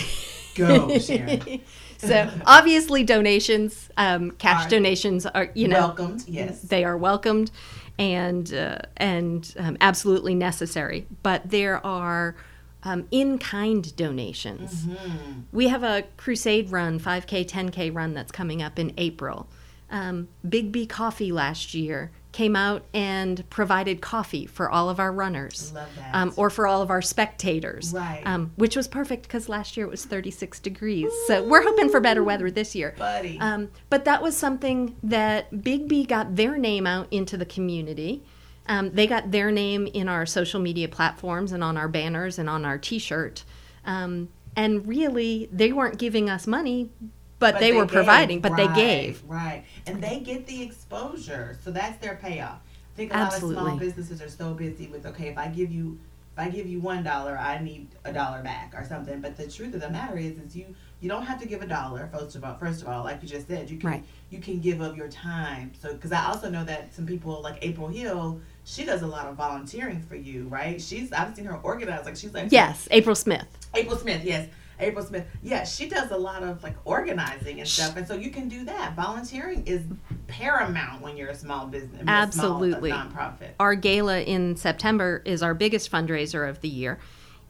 Okay. 0.59 0.77
Go, 0.77 0.97
Sharon. 0.99 1.61
So 1.99 2.29
obviously, 2.45 3.03
donations, 3.03 3.89
um, 3.97 4.31
cash 4.31 4.65
Are 4.65 4.69
donations 4.69 5.25
are 5.25 5.49
you 5.53 5.67
know 5.67 5.79
Welcomed. 5.79 6.23
Yes. 6.27 6.61
they 6.61 6.83
are 6.85 6.97
welcomed 6.97 7.51
and 7.97 8.51
uh, 8.53 8.79
and 8.97 9.53
um, 9.59 9.77
absolutely 9.81 10.33
necessary. 10.33 11.07
But 11.23 11.49
there 11.49 11.85
are 11.85 12.35
um, 12.83 13.05
in-kind 13.11 13.95
donations. 13.97 14.85
Mm-hmm. 14.85 15.41
We 15.51 15.67
have 15.67 15.83
a 15.83 16.03
crusade 16.17 16.71
run, 16.71 16.99
5K, 16.99 17.45
10K 17.45 17.93
run 17.93 18.13
that's 18.13 18.31
coming 18.31 18.61
up 18.61 18.79
in 18.79 18.93
April. 18.97 19.47
Um, 19.91 20.27
Big 20.47 20.71
B 20.71 20.85
Coffee 20.85 21.31
last 21.31 21.73
year 21.73 22.11
came 22.31 22.55
out 22.55 22.83
and 22.93 23.43
provided 23.49 24.01
coffee 24.01 24.45
for 24.45 24.69
all 24.69 24.87
of 24.87 24.99
our 24.99 25.11
runners, 25.11 25.73
um, 26.13 26.31
or 26.37 26.51
for 26.51 26.67
all 26.67 26.83
of 26.83 26.91
our 26.91 27.01
spectators, 27.01 27.91
Right. 27.91 28.21
um, 28.23 28.51
which 28.55 28.75
was 28.75 28.87
perfect 28.87 29.23
because 29.23 29.49
last 29.49 29.75
year 29.75 29.87
it 29.87 29.89
was 29.89 30.05
36 30.05 30.59
degrees. 30.59 31.11
So 31.25 31.43
we're 31.43 31.63
hoping 31.63 31.89
for 31.89 31.99
better 31.99 32.23
weather 32.23 32.51
this 32.51 32.75
year. 32.75 32.93
Buddy. 32.99 33.39
Um, 33.39 33.69
but 33.89 34.05
that 34.05 34.21
was 34.21 34.37
something 34.37 34.95
that 35.01 35.63
Big 35.63 35.87
B 35.87 36.05
got 36.05 36.35
their 36.35 36.55
name 36.55 36.85
out 36.85 37.07
into 37.09 37.35
the 37.35 37.45
community. 37.47 38.23
Um, 38.67 38.91
they 38.91 39.07
got 39.07 39.31
their 39.31 39.49
name 39.49 39.87
in 39.87 40.07
our 40.07 40.27
social 40.27 40.59
media 40.59 40.87
platforms 40.87 41.51
and 41.51 41.63
on 41.63 41.77
our 41.77 41.87
banners 41.87 42.37
and 42.37 42.47
on 42.47 42.63
our 42.63 42.77
T-shirt. 42.77 43.43
Um, 43.85 44.29
and 44.55 44.85
really, 44.87 45.49
they 45.51 45.71
weren't 45.73 45.97
giving 45.97 46.29
us 46.29 46.45
money, 46.45 46.91
but, 47.39 47.59
they, 47.59 47.71
were 47.71 47.85
gave. 47.85 47.93
providing. 47.93 48.39
But 48.41 48.55
they 48.55 48.67
gave. 48.67 49.23
Right. 49.27 49.63
And 49.87 50.01
they 50.03 50.19
get 50.19 50.45
the 50.45 50.61
exposure. 50.61 51.57
So 51.63 51.71
that's 51.71 51.97
their 51.99 52.15
payoff. 52.15 52.59
I 52.93 52.97
think 52.97 53.13
a 53.13 53.17
lot 53.17 53.33
of 53.33 53.39
small 53.39 53.77
businesses 53.77 54.21
are 54.21 54.29
so 54.29 54.53
busy 54.53 54.87
with 54.87 55.05
okay, 55.05 55.29
if 55.29 55.37
I 55.37 55.47
give 55.47 55.71
you 55.71 55.97
if 56.33 56.39
I 56.45 56.49
give 56.49 56.67
you 56.67 56.79
one 56.81 57.01
dollar, 57.03 57.37
I 57.37 57.59
need 57.61 57.87
a 58.05 58.11
dollar 58.13 58.41
back 58.43 58.73
or 58.75 58.83
something. 58.85 59.21
But 59.21 59.37
the 59.37 59.47
truth 59.47 59.73
of 59.73 59.81
the 59.81 59.89
matter 59.89 60.17
is 60.17 60.37
is 60.37 60.53
you 60.55 60.75
you 60.99 61.07
don't 61.07 61.23
have 61.23 61.39
to 61.39 61.47
give 61.47 61.61
a 61.61 61.65
dollar 61.65 62.09
first 62.11 62.35
of 62.35 62.43
all 62.43 62.57
first 62.57 62.81
of 62.81 62.89
all, 62.89 63.05
like 63.05 63.21
you 63.23 63.29
just 63.29 63.47
said, 63.47 63.69
you 63.69 63.77
can 63.77 63.89
Right. 63.89 64.03
you 64.31 64.39
can 64.39 64.59
give 64.59 64.81
of 64.81 64.97
your 64.97 65.07
time. 65.07 65.71
So 65.79 65.93
because 65.93 66.11
I 66.11 66.25
also 66.25 66.49
know 66.49 66.65
that 66.65 66.93
some 66.93 67.05
people 67.05 67.41
like 67.41 67.57
April 67.61 67.87
Hill, 67.87 68.41
she 68.65 68.83
does 68.83 69.01
a 69.01 69.07
lot 69.07 69.27
of 69.27 69.35
volunteering 69.35 70.01
for 70.01 70.15
you, 70.17 70.43
right? 70.49 70.81
She's 70.81 71.13
I've 71.13 71.33
seen 71.33 71.45
her 71.45 71.55
organize 71.63 72.03
like 72.03 72.17
she's 72.17 72.33
like 72.33 72.51
Yes, 72.51 72.89
April 72.91 73.15
Smith. 73.15 73.47
April 73.75 73.95
Smith, 73.97 74.25
yes. 74.25 74.49
April 74.79 75.05
Smith. 75.05 75.25
Yeah, 75.43 75.63
she 75.63 75.89
does 75.89 76.11
a 76.11 76.17
lot 76.17 76.43
of 76.43 76.63
like 76.63 76.75
organizing 76.85 77.59
and 77.59 77.67
stuff. 77.67 77.97
And 77.97 78.07
so 78.07 78.15
you 78.15 78.31
can 78.31 78.47
do 78.47 78.65
that. 78.65 78.95
Volunteering 78.95 79.65
is 79.65 79.83
paramount 80.27 81.01
when 81.01 81.17
you're 81.17 81.29
a 81.29 81.35
small 81.35 81.67
business. 81.67 82.03
Absolutely. 82.07 82.91
Small, 82.91 83.05
nonprofit. 83.05 83.51
Our 83.59 83.75
gala 83.75 84.21
in 84.21 84.55
September 84.55 85.21
is 85.25 85.43
our 85.43 85.53
biggest 85.53 85.91
fundraiser 85.91 86.47
of 86.47 86.61
the 86.61 86.69
year. 86.69 86.99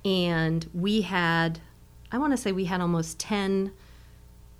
And 0.03 0.67
we 0.73 1.01
had, 1.01 1.59
I 2.11 2.17
want 2.17 2.31
to 2.33 2.37
say 2.37 2.51
we 2.51 2.65
had 2.65 2.81
almost 2.81 3.19
10 3.19 3.71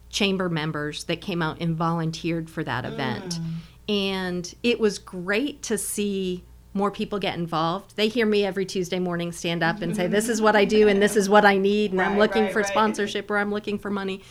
chamber 0.09 0.49
members 0.49 1.05
that 1.05 1.21
came 1.21 1.41
out 1.41 1.61
and 1.61 1.75
volunteered 1.75 2.49
for 2.49 2.63
that 2.63 2.85
event. 2.85 3.39
Mm. 3.39 3.53
And 3.89 4.55
it 4.63 4.79
was 4.79 4.99
great 4.99 5.63
to 5.63 5.77
see 5.77 6.43
more 6.73 6.91
people 6.91 7.19
get 7.19 7.35
involved. 7.37 7.95
They 7.95 8.07
hear 8.07 8.25
me 8.25 8.45
every 8.45 8.65
Tuesday 8.65 8.99
morning 8.99 9.31
stand 9.31 9.63
up 9.63 9.81
and 9.81 9.95
say, 9.95 10.07
This 10.07 10.29
is 10.29 10.41
what 10.41 10.55
I 10.55 10.65
do 10.65 10.87
and 10.87 11.01
this 11.01 11.15
is 11.15 11.27
what 11.29 11.45
I 11.45 11.57
need, 11.57 11.91
and 11.91 12.01
I'm 12.01 12.17
looking 12.17 12.43
right, 12.43 12.53
for 12.53 12.59
right. 12.59 12.67
sponsorship 12.67 13.29
or 13.31 13.37
I'm 13.37 13.51
looking 13.51 13.79
for 13.79 13.89
money. 13.89 14.21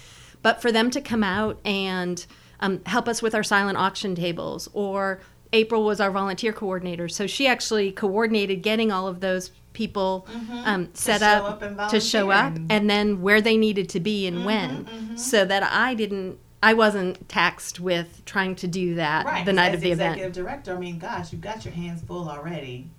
But 0.40 0.62
for 0.62 0.70
them 0.70 0.90
to 0.90 1.00
come 1.00 1.24
out 1.24 1.58
and 1.64 2.24
um, 2.60 2.80
help 2.86 3.08
us 3.08 3.20
with 3.22 3.34
our 3.34 3.42
silent 3.42 3.76
auction 3.76 4.14
tables, 4.14 4.68
or 4.72 5.20
April 5.52 5.84
was 5.84 6.00
our 6.00 6.10
volunteer 6.10 6.52
coordinator, 6.52 7.08
so 7.08 7.26
she 7.26 7.46
actually 7.46 7.90
coordinated 7.90 8.62
getting 8.62 8.92
all 8.92 9.08
of 9.08 9.20
those 9.20 9.50
people 9.72 10.26
um, 10.64 10.88
set 10.92 11.20
Mm-hmm. 11.20 11.78
up, 11.78 11.80
up 11.80 11.90
to 11.90 12.00
show 12.00 12.30
up, 12.30 12.56
and 12.68 12.88
then 12.90 13.20
where 13.22 13.40
they 13.40 13.56
needed 13.56 13.88
to 13.90 14.00
be 14.00 14.26
Mm-hmm, 14.26 14.36
and 14.48 14.88
when, 14.88 15.16
so 15.16 15.44
that 15.44 15.62
I 15.62 15.94
didn't, 15.94 16.38
I 16.62 16.74
wasn't 16.74 17.28
taxed 17.28 17.78
with 17.78 18.24
trying 18.24 18.56
to 18.56 18.66
do 18.66 18.96
that 18.96 19.24
Right. 19.26 19.44
the 19.46 19.52
night 19.52 19.68
As 19.70 19.74
of 19.76 19.80
the 19.82 19.92
executive 19.92 20.22
event. 20.32 20.34
director, 20.34 20.76
I 20.76 20.78
mean, 20.80 20.98
gosh, 20.98 21.32
you've 21.32 21.40
got 21.40 21.64
your 21.64 21.74
hands 21.74 22.02
full 22.02 22.28
already. 22.28 22.90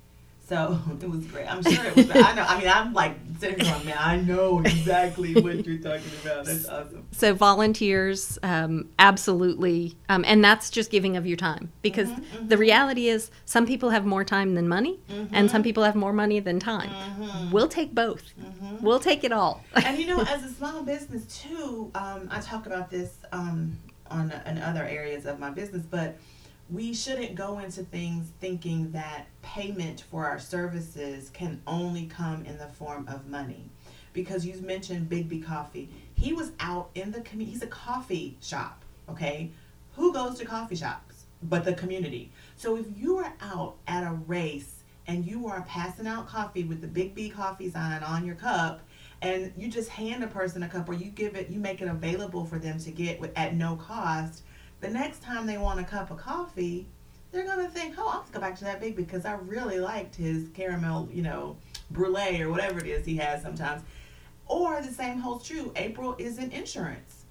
So 0.49 0.79
it 1.01 1.09
was 1.09 1.25
great. 1.27 1.45
I'm 1.47 1.61
sure 1.61 1.85
it 1.85 1.95
was. 1.95 2.09
I 2.09 2.33
know. 2.33 2.41
I 2.43 2.57
mean, 2.59 2.67
I'm 2.67 2.91
like 2.93 3.15
sitting 3.39 3.63
here, 3.63 3.77
man. 3.85 3.97
I 3.99 4.17
know 4.19 4.59
exactly 4.65 5.35
what 5.35 5.63
you're 5.65 5.77
talking 5.77 6.11
about. 6.23 6.45
That's 6.45 6.67
awesome. 6.67 7.05
So 7.11 7.35
volunteers, 7.35 8.39
um, 8.41 8.89
absolutely, 8.97 9.95
um, 10.09 10.25
and 10.27 10.43
that's 10.43 10.71
just 10.71 10.89
giving 10.89 11.15
of 11.17 11.25
your 11.27 11.37
time 11.37 11.71
because 11.83 12.09
Mm-hmm, 12.09 12.47
the 12.47 12.57
reality 12.57 13.07
is 13.09 13.29
some 13.45 13.67
people 13.67 13.91
have 13.91 14.05
more 14.05 14.23
time 14.23 14.55
than 14.55 14.67
money, 14.67 14.99
Mm-hmm. 15.09 15.33
and 15.35 15.51
some 15.51 15.61
people 15.61 15.83
have 15.83 15.95
more 15.95 16.13
money 16.13 16.39
than 16.39 16.59
time. 16.59 16.91
We'll 17.51 17.67
take 17.67 17.93
both. 17.93 18.23
Mm-hmm. 18.39 18.83
We'll 18.83 18.99
take 18.99 19.23
it 19.23 19.31
all. 19.31 19.63
and 19.75 19.99
you 19.99 20.07
know, 20.07 20.19
as 20.27 20.43
a 20.43 20.49
small 20.49 20.81
business 20.81 21.25
too, 21.43 21.91
um, 21.93 22.27
I 22.31 22.39
talk 22.39 22.65
about 22.65 22.89
this 22.89 23.17
um, 23.31 23.77
on 24.09 24.31
in 24.47 24.57
other 24.57 24.83
areas 24.83 25.25
of 25.27 25.39
my 25.39 25.51
business, 25.51 25.83
but 25.83 26.17
we 26.71 26.93
shouldn't 26.93 27.35
go 27.35 27.59
into 27.59 27.83
things 27.83 28.31
thinking 28.39 28.91
that 28.91 29.25
payment 29.41 30.03
for 30.11 30.25
our 30.25 30.39
services 30.39 31.29
can 31.33 31.61
only 31.65 32.05
come 32.05 32.45
in 32.45 32.57
the 32.57 32.67
form 32.67 33.07
of 33.07 33.27
money. 33.27 33.69
Because 34.13 34.45
you 34.45 34.59
mentioned 34.61 35.09
Big 35.09 35.29
B 35.29 35.39
Coffee, 35.39 35.89
he 36.15 36.33
was 36.33 36.51
out 36.59 36.89
in 36.95 37.11
the 37.11 37.21
community. 37.21 37.51
He's 37.53 37.63
a 37.63 37.67
coffee 37.67 38.37
shop. 38.41 38.83
Okay, 39.09 39.51
who 39.95 40.13
goes 40.13 40.37
to 40.39 40.45
coffee 40.45 40.75
shops 40.75 41.23
but 41.43 41.63
the 41.63 41.73
community? 41.73 42.31
So 42.55 42.75
if 42.75 42.85
you 42.95 43.17
are 43.17 43.33
out 43.41 43.75
at 43.87 44.03
a 44.03 44.11
race 44.27 44.83
and 45.07 45.25
you 45.25 45.47
are 45.47 45.61
passing 45.61 46.05
out 46.05 46.27
coffee 46.27 46.63
with 46.63 46.81
the 46.81 46.87
Big 46.87 47.15
B 47.15 47.29
Coffee 47.29 47.71
sign 47.71 48.03
on 48.03 48.25
your 48.25 48.35
cup, 48.35 48.81
and 49.21 49.51
you 49.57 49.67
just 49.67 49.89
hand 49.89 50.23
a 50.23 50.27
person 50.27 50.63
a 50.63 50.69
cup 50.69 50.87
or 50.87 50.93
you 50.93 51.05
give 51.05 51.35
it, 51.35 51.49
you 51.49 51.59
make 51.59 51.81
it 51.81 51.87
available 51.87 52.45
for 52.45 52.59
them 52.59 52.79
to 52.79 52.91
get 52.91 53.19
with, 53.19 53.31
at 53.35 53.55
no 53.55 53.75
cost. 53.75 54.43
The 54.81 54.89
next 54.89 55.21
time 55.21 55.45
they 55.45 55.57
want 55.57 55.79
a 55.79 55.83
cup 55.83 56.11
of 56.11 56.17
coffee, 56.17 56.87
they're 57.31 57.45
gonna 57.45 57.69
think, 57.69 57.95
"Oh, 57.97 58.07
I'll 58.07 58.25
go 58.31 58.39
back 58.39 58.57
to 58.59 58.63
that 58.63 58.79
Big 58.79 58.95
because 58.95 59.25
I 59.25 59.33
really 59.33 59.79
liked 59.79 60.15
his 60.15 60.49
caramel, 60.53 61.09
you 61.11 61.21
know, 61.21 61.57
brulee 61.91 62.41
or 62.41 62.49
whatever 62.49 62.79
it 62.79 62.87
is 62.87 63.05
he 63.05 63.17
has 63.17 63.41
sometimes." 63.41 63.83
Or 64.47 64.81
the 64.81 64.91
same 64.91 65.19
holds 65.19 65.45
true. 65.45 65.71
April 65.75 66.15
is 66.17 66.39
in 66.39 66.51
insurance. 66.51 67.25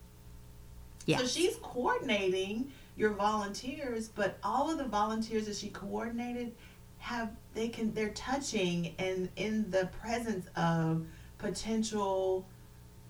So 1.07 1.27
she's 1.27 1.57
coordinating 1.57 2.71
your 2.97 3.11
volunteers, 3.11 4.09
but 4.09 4.37
all 4.43 4.71
of 4.71 4.77
the 4.79 4.85
volunteers 4.85 5.47
that 5.47 5.57
she 5.57 5.71
coordinated 5.71 6.55
have 6.99 7.31
they 7.55 7.69
can 7.69 7.95
they're 7.95 8.11
touching 8.11 8.95
and 8.99 9.31
in 9.37 9.71
the 9.71 9.89
presence 10.01 10.47
of 10.57 11.07
potential 11.39 12.47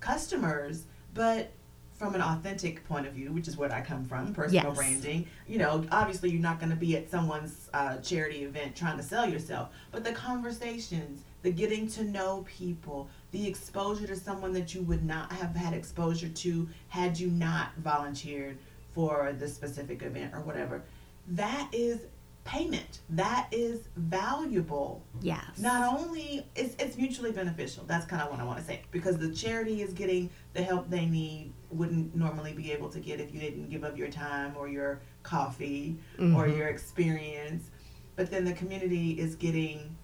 customers, 0.01 0.85
but 1.15 1.51
from 1.99 2.15
an 2.15 2.23
authentic 2.23 2.87
point 2.89 3.07
of 3.07 3.13
view, 3.13 3.33
which 3.33 3.49
is 3.49 3.57
what 3.57 3.73
I 3.73 3.81
come 3.81 4.05
from, 4.05 4.33
personal 4.33 4.67
Yes. 4.67 4.77
branding. 4.77 5.27
You 5.49 5.59
know, 5.59 5.85
obviously 5.91 6.31
you're 6.31 6.41
not 6.41 6.61
going 6.61 6.71
to 6.71 6.77
be 6.77 6.97
at 6.97 7.11
someone's 7.11 7.69
uh, 7.75 7.97
charity 7.99 8.45
event 8.45 8.77
trying 8.77 8.97
to 8.97 9.03
sell 9.03 9.29
yourself, 9.29 9.71
but 9.91 10.05
the 10.05 10.13
conversations, 10.13 11.25
the 11.43 11.51
getting 11.51 11.89
to 11.89 12.05
know 12.05 12.45
people, 12.47 13.09
the 13.33 13.47
exposure 13.47 14.07
to 14.07 14.17
someone 14.17 14.53
that 14.53 14.75
you 14.75 14.83
would 14.83 15.05
not 15.05 15.33
have 15.33 15.57
had 15.57 15.75
exposure 15.75 16.29
to 16.29 16.69
had 16.89 17.19
you 17.19 17.29
not 17.31 17.75
volunteered 17.79 18.59
for 18.95 19.35
the 19.39 19.49
specific 19.49 20.03
event 20.03 20.33
or 20.35 20.41
whatever. 20.41 20.83
That 21.27 21.69
is 21.73 22.03
payment. 22.45 23.01
That 23.11 23.49
is 23.51 23.89
valuable 23.97 25.03
Yes. 25.21 25.43
not 25.59 25.99
only 25.99 26.47
it's, 26.55 26.75
it's 26.83 26.97
mutually 26.97 27.31
beneficial 27.33 27.85
that's 27.87 28.07
kind 28.07 28.23
of 28.23 28.31
what 28.31 28.41
i 28.41 28.45
want 28.45 28.59
to 28.59 28.65
say 28.65 28.81
because 28.91 29.19
the 29.19 29.31
charity 29.35 29.83
is 29.83 29.93
getting 29.93 30.31
the 30.55 30.63
help 30.63 30.89
they 30.89 31.05
need 31.05 31.53
wouldn't 31.71 32.15
normally 32.15 32.53
be 32.53 32.73
able 32.73 32.89
to 32.89 32.99
get 33.01 33.21
if 33.21 33.33
you 33.35 33.41
didn't 33.41 33.69
give 33.69 33.85
up 33.85 33.97
your 33.97 34.09
time 34.09 34.55
or 34.57 34.69
your 34.69 35.01
coffee 35.23 35.97
or 36.19 36.47
Mhm. 36.47 36.57
your 36.57 36.69
experience 36.69 37.71
but 38.17 38.31
then 38.31 38.45
the 38.45 38.53
community 38.55 39.13
is 39.21 39.37
getting 39.37 39.97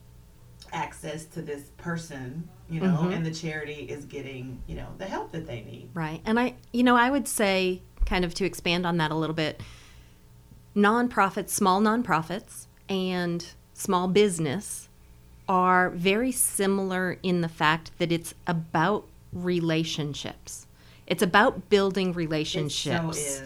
access 0.72 1.24
to 1.24 1.40
this 1.42 1.70
person 1.76 2.48
you 2.68 2.80
know 2.80 2.98
Mhm. 3.02 3.14
and 3.16 3.26
the 3.26 3.30
charity 3.32 3.84
is 3.88 4.04
getting 4.04 4.60
you 4.66 4.74
know 4.76 4.88
the 4.98 5.06
help 5.06 5.32
that 5.32 5.46
they 5.46 5.62
need 5.62 5.88
Right. 5.94 6.20
And 6.24 6.40
I, 6.40 6.54
you 6.72 6.82
know, 6.82 6.96
I 6.96 7.08
would 7.08 7.28
say, 7.28 7.80
kind 8.04 8.24
of 8.24 8.34
to 8.34 8.44
expand 8.44 8.84
on 8.84 8.96
that 8.96 9.12
a 9.12 9.14
little 9.14 9.34
bit, 9.34 9.60
nonprofits, 10.74 11.50
small 11.50 11.80
nonprofits, 11.80 12.66
and 12.88 13.46
small 13.74 14.08
business 14.08 14.88
are 15.48 15.90
very 15.90 16.32
similar 16.32 17.18
in 17.22 17.42
the 17.42 17.48
fact 17.48 17.92
that 17.98 18.10
it's 18.10 18.34
about 18.46 19.06
relationships. 19.32 20.63
It's 21.06 21.22
about 21.22 21.68
building 21.68 22.12
relationships. 22.12 23.18
so 23.38 23.44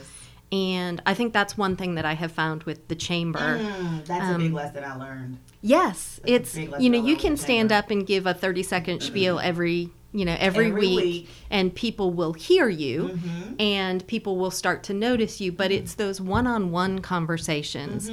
And 0.52 1.02
I 1.04 1.12
think 1.14 1.32
that's 1.32 1.58
one 1.58 1.76
thing 1.76 1.96
that 1.96 2.04
I 2.04 2.14
have 2.14 2.32
found 2.32 2.62
with 2.64 2.88
the 2.88 2.94
chamber. 2.94 3.58
Mm, 3.58 4.06
that's 4.06 4.34
a 4.34 4.38
big 4.38 4.46
Um, 4.48 4.52
lesson 4.54 4.84
i 4.84 4.94
learned 4.96 5.38
Yes, 5.60 6.20
That's 6.24 6.56
it's 6.56 6.80
you 6.80 6.88
know 6.88 7.04
you 7.04 7.16
can 7.16 7.36
stand 7.36 7.70
there. 7.70 7.78
up 7.80 7.90
and 7.90 8.06
give 8.06 8.26
a 8.26 8.32
30 8.34 8.62
second 8.62 9.02
spiel 9.02 9.40
every 9.40 9.90
you 10.12 10.24
know 10.24 10.36
every, 10.38 10.68
Every 10.68 10.80
week, 10.80 10.96
week. 11.00 11.28
and 11.50 11.74
people 11.74 12.12
will 12.12 12.32
hear 12.32 12.68
you 12.68 13.10
Mhm. 13.12 13.60
and 13.60 14.06
people 14.06 14.36
will 14.38 14.50
start 14.52 14.82
to 14.84 14.94
notice 14.94 15.38
you 15.40 15.50
Mm-hmm. 15.50 15.56
but 15.58 15.70
it's 15.72 15.94
those 15.94 16.18
one-on-one 16.20 17.00
conversations 17.00 18.08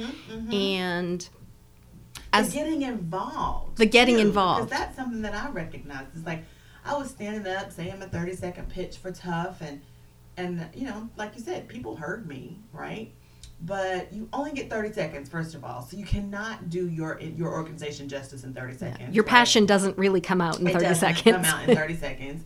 and 0.52 1.20
the 1.20 1.28
as 2.32 2.52
getting 2.52 2.82
involved. 2.82 3.78
The 3.78 3.86
getting 3.86 4.16
too, 4.16 4.20
involved. 4.22 4.70
That's 4.70 4.94
something 4.96 5.22
that 5.22 5.34
I 5.34 5.48
recognize. 5.50 6.04
It's 6.14 6.26
like 6.26 6.44
I 6.86 6.96
was 6.96 7.10
standing 7.10 7.52
up 7.52 7.72
saying 7.72 8.00
a 8.00 8.08
thirty 8.08 8.34
second 8.34 8.68
pitch 8.68 8.98
for 8.98 9.10
Tough, 9.10 9.60
and 9.60 9.82
and 10.36 10.66
you 10.74 10.86
know, 10.86 11.08
like 11.16 11.32
you 11.34 11.42
said, 11.42 11.68
people 11.68 11.96
heard 11.96 12.26
me, 12.26 12.58
right? 12.72 13.12
But 13.62 14.12
you 14.12 14.28
only 14.32 14.52
get 14.52 14.70
thirty 14.70 14.92
seconds, 14.92 15.28
first 15.28 15.54
of 15.54 15.64
all, 15.64 15.82
so 15.82 15.96
you 15.96 16.04
cannot 16.04 16.70
do 16.70 16.88
your 16.88 17.18
your 17.20 17.52
organization 17.52 18.08
justice 18.08 18.44
in 18.44 18.54
thirty 18.54 18.76
seconds. 18.76 19.14
your 19.14 19.24
right? 19.24 19.30
passion 19.30 19.66
doesn't 19.66 19.98
really 19.98 20.20
come 20.20 20.40
out 20.40 20.60
in 20.60 20.66
It 20.66 20.74
30 20.74 20.94
seconds 20.94 21.36
Come 21.36 21.44
out 21.44 21.68
in 21.68 21.74
30 21.76 21.96
seconds. 21.96 22.44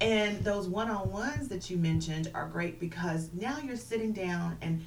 And 0.00 0.42
those 0.44 0.68
one-on-ones 0.68 1.48
that 1.48 1.68
you 1.68 1.76
mentioned 1.76 2.30
are 2.34 2.46
great 2.46 2.80
because 2.80 3.30
now 3.34 3.58
you're 3.58 3.76
sitting 3.76 4.12
down 4.12 4.56
and 4.62 4.84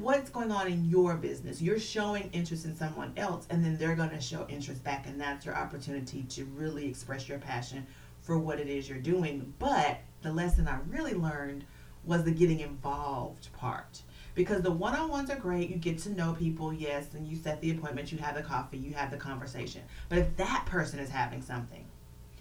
what's 0.00 0.30
going 0.30 0.50
on 0.50 0.68
in 0.68 0.88
your 0.88 1.16
business? 1.16 1.60
You're 1.60 1.78
showing 1.78 2.30
interest 2.32 2.64
in 2.64 2.76
someone 2.76 3.12
else, 3.16 3.46
and 3.50 3.64
then 3.64 3.76
they're 3.76 3.96
going 3.96 4.10
to 4.10 4.20
show 4.20 4.46
interest 4.48 4.84
back, 4.84 5.06
and 5.06 5.20
that's 5.20 5.44
your 5.44 5.56
opportunity 5.56 6.22
to 6.24 6.44
really 6.44 6.86
express 6.86 7.28
your 7.28 7.38
passion 7.38 7.86
for 8.22 8.38
what 8.38 8.58
it 8.58 8.68
is 8.68 8.88
you're 8.88 8.98
doing. 8.98 9.52
But 9.58 10.00
the 10.22 10.32
lesson 10.32 10.68
I 10.68 10.78
really 10.88 11.14
learned 11.14 11.64
was 12.04 12.24
the 12.24 12.30
getting 12.30 12.60
involved 12.60 13.52
part. 13.52 14.02
Because 14.34 14.62
the 14.62 14.70
one 14.70 14.94
on 14.94 15.10
ones 15.10 15.30
are 15.30 15.36
great, 15.36 15.68
you 15.68 15.76
get 15.76 15.98
to 15.98 16.10
know 16.10 16.32
people, 16.32 16.72
yes, 16.72 17.08
and 17.14 17.26
you 17.26 17.36
set 17.36 17.60
the 17.60 17.70
appointment, 17.70 18.10
you 18.10 18.18
have 18.18 18.34
the 18.34 18.42
coffee, 18.42 18.78
you 18.78 18.94
have 18.94 19.10
the 19.10 19.18
conversation. 19.18 19.82
But 20.08 20.18
if 20.18 20.36
that 20.36 20.64
person 20.66 20.98
is 20.98 21.10
having 21.10 21.42
something, 21.42 21.84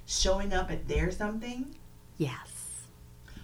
showing 0.06 0.54
up 0.54 0.72
at 0.72 0.88
their 0.88 1.12
something, 1.12 1.76
yes 2.18 2.62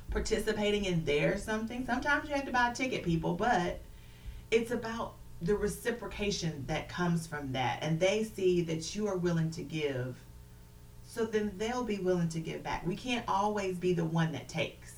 participating 0.10 0.86
in 0.86 1.04
their 1.06 1.38
something. 1.38 1.86
Sometimes 1.86 2.28
you 2.28 2.36
have 2.36 2.46
to 2.46 2.52
buy 2.52 2.72
a 2.72 2.76
ticket, 2.76 3.04
people, 3.04 3.34
but 3.34 3.80
it's 4.52 4.72
about 4.72 5.14
the 5.42 5.56
reciprocation 5.56 6.64
that 6.68 6.90
comes 6.90 7.28
from 7.28 7.52
that. 7.52 7.80
And 7.82 8.00
they 8.00 8.24
see 8.24 8.62
that 8.62 8.96
you 8.96 9.08
are 9.08 9.18
willing 9.18 9.52
to 9.52 9.62
give. 9.62 10.18
So 11.08 11.26
then 11.26 11.54
they'll 11.58 11.84
be 11.86 11.98
willing 11.98 12.30
to 12.30 12.40
give 12.40 12.62
back. 12.62 12.86
We 12.86 12.96
can't 12.96 13.26
always 13.28 13.78
be 13.78 13.94
the 13.94 14.06
one 14.06 14.32
that 14.34 14.48
takes 14.48 14.94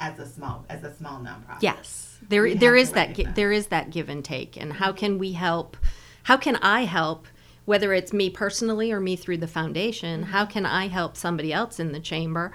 as 0.00 0.18
a 0.18 0.26
small 0.26 0.66
as 0.68 0.82
a 0.82 0.92
small 0.94 1.20
nonprofit. 1.20 1.62
yes. 1.62 2.18
There 2.28 2.42
We 2.42 2.54
there 2.54 2.76
is 2.76 2.92
that 2.92 3.14
gi- 3.14 3.28
there 3.34 3.52
is 3.52 3.68
that 3.68 3.90
give 3.90 4.08
and 4.08 4.24
take. 4.24 4.56
And 4.60 4.74
how 4.74 4.92
can 4.92 5.18
we 5.18 5.32
help 5.32 5.76
how 6.24 6.36
can 6.36 6.56
i 6.56 6.84
help 6.84 7.26
whether 7.64 7.92
it's 7.92 8.12
me 8.12 8.28
personally 8.28 8.90
or 8.92 9.00
me 9.00 9.14
through 9.16 9.38
the 9.38 9.46
foundation 9.46 10.24
how 10.24 10.44
can 10.44 10.66
i 10.66 10.88
help 10.88 11.16
somebody 11.16 11.52
else 11.52 11.78
in 11.80 11.92
the 11.92 12.00
chamber? 12.00 12.52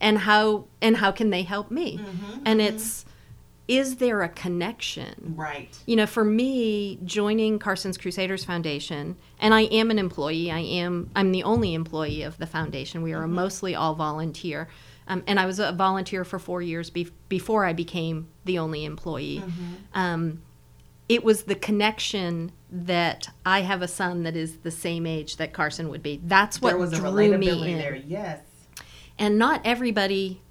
And 0.00 0.18
how 0.18 0.64
and 0.80 0.96
how 0.96 1.12
can 1.12 1.28
they 1.28 1.42
help 1.42 1.70
me? 1.70 1.98
Mm-hmm, 1.98 2.42
and 2.46 2.62
it's 2.62 3.04
is 3.70 3.96
there 3.96 4.20
a 4.22 4.28
connection? 4.28 5.34
Right. 5.36 5.78
you 5.86 5.94
know 5.96 6.06
for 6.06 6.24
me 6.24 6.98
joining 7.04 7.58
carson's 7.60 7.96
crusaders 7.96 8.44
foundation 8.44 9.16
and 9.38 9.54
i 9.54 9.62
am 9.62 9.90
an 9.90 9.98
employee 9.98 10.50
i 10.50 10.58
am 10.58 11.08
i'm 11.14 11.30
the 11.30 11.44
only 11.44 11.72
employee 11.74 12.22
of 12.22 12.36
the 12.38 12.46
foundation. 12.46 13.02
We 13.02 13.12
are 13.12 13.22
a 13.22 13.28
mostly 13.28 13.74
all 13.76 13.94
volunteer. 13.94 14.68
Um, 15.06 15.22
and 15.26 15.38
i 15.38 15.46
was 15.46 15.58
a 15.60 15.72
volunteer 15.72 16.24
for 16.24 16.38
four 16.38 16.60
years 16.62 16.90
be- 16.90 17.12
before 17.28 17.64
i 17.64 17.72
became 17.72 18.28
the 18.44 18.58
only 18.58 18.84
employee. 18.84 19.42
Um, 19.94 20.42
it 21.08 21.22
was 21.24 21.44
the 21.44 21.54
connection 21.56 22.52
that 22.70 23.28
i 23.46 23.60
have 23.62 23.82
a 23.82 23.88
son 23.88 24.22
that 24.24 24.36
is 24.36 24.58
the 24.58 24.70
same 24.70 25.06
age 25.06 25.36
that 25.36 25.52
carson 25.52 25.88
would 25.90 26.02
be. 26.02 26.20
That's 26.24 26.60
what 26.60 26.70
there 26.70 26.78
was 26.78 26.92
a 26.92 26.96
drew 26.96 27.10
relatability 27.10 27.38
me 27.64 27.72
in. 27.72 27.78
there. 27.78 27.96
Yes. 27.96 28.40
and 29.18 29.38
not 29.38 29.60
everybody 29.64 30.42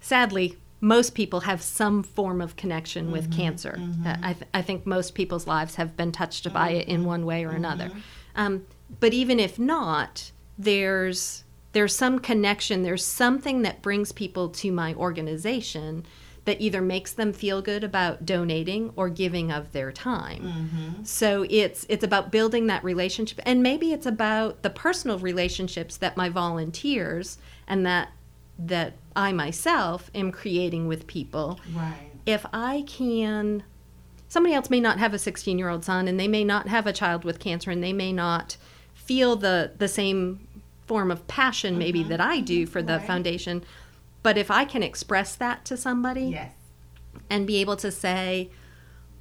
sadly 0.00 0.56
most 0.84 1.14
people 1.14 1.40
have 1.40 1.62
some 1.62 2.02
form 2.02 2.42
of 2.42 2.56
connection 2.56 3.10
with 3.10 3.32
cancer. 3.32 3.80
Uh, 4.04 4.16
I, 4.22 4.32
th- 4.34 4.50
I 4.52 4.60
think 4.60 4.84
most 4.84 5.14
people's 5.14 5.46
lives 5.46 5.76
have 5.76 5.96
been 5.96 6.12
touched 6.12 6.52
by 6.52 6.70
it 6.72 6.88
in 6.88 7.06
one 7.06 7.24
way 7.24 7.46
or 7.46 7.52
another. 7.52 7.90
Um, 8.36 8.66
but 9.00 9.14
even 9.14 9.40
if 9.40 9.58
not 9.58 10.30
there's 10.58 11.44
there's 11.72 11.94
some 11.94 12.18
connection 12.18 12.82
there's 12.82 13.04
something 13.04 13.62
that 13.62 13.80
brings 13.80 14.12
people 14.12 14.50
to 14.50 14.70
my 14.70 14.92
organization 14.94 16.04
that 16.44 16.60
either 16.60 16.82
makes 16.82 17.12
them 17.12 17.32
feel 17.32 17.62
good 17.62 17.82
about 17.82 18.26
donating 18.26 18.92
or 18.94 19.08
giving 19.08 19.50
of 19.50 19.72
their 19.72 19.90
time. 19.90 20.42
Mm-hmm. 20.42 21.04
So 21.04 21.46
it's 21.48 21.86
it's 21.88 22.04
about 22.04 22.30
building 22.30 22.66
that 22.66 22.84
relationship 22.84 23.40
and 23.46 23.62
maybe 23.62 23.92
it's 23.92 24.06
about 24.06 24.62
the 24.62 24.70
personal 24.70 25.18
relationships 25.18 25.96
that 25.96 26.18
my 26.18 26.28
volunteers 26.28 27.38
and 27.66 27.86
that 27.86 28.10
that 28.58 28.94
I 29.16 29.32
myself 29.32 30.10
am 30.14 30.32
creating 30.32 30.86
with 30.86 31.06
people. 31.06 31.60
Right. 31.74 32.10
If 32.26 32.46
I 32.52 32.84
can 32.86 33.64
somebody 34.28 34.54
else 34.54 34.68
may 34.68 34.80
not 34.80 34.98
have 34.98 35.14
a 35.14 35.16
16-year-old 35.16 35.84
son 35.84 36.08
and 36.08 36.18
they 36.18 36.26
may 36.26 36.42
not 36.42 36.66
have 36.66 36.88
a 36.88 36.92
child 36.92 37.24
with 37.24 37.38
cancer 37.38 37.70
and 37.70 37.84
they 37.84 37.92
may 37.92 38.12
not 38.12 38.56
feel 38.92 39.36
the 39.36 39.72
the 39.78 39.88
same 39.88 40.48
form 40.86 41.10
of 41.10 41.26
passion 41.26 41.78
maybe 41.78 42.00
uh-huh. 42.00 42.08
that 42.10 42.20
I 42.20 42.40
do 42.40 42.66
for 42.66 42.82
the 42.82 42.98
Right. 42.98 43.06
foundation. 43.06 43.64
But 44.22 44.36
if 44.36 44.50
I 44.50 44.64
can 44.64 44.82
express 44.82 45.34
that 45.36 45.64
to 45.66 45.76
somebody 45.76 46.26
Yes. 46.26 46.52
and 47.30 47.46
be 47.46 47.56
able 47.56 47.76
to 47.76 47.90
say, 47.90 48.50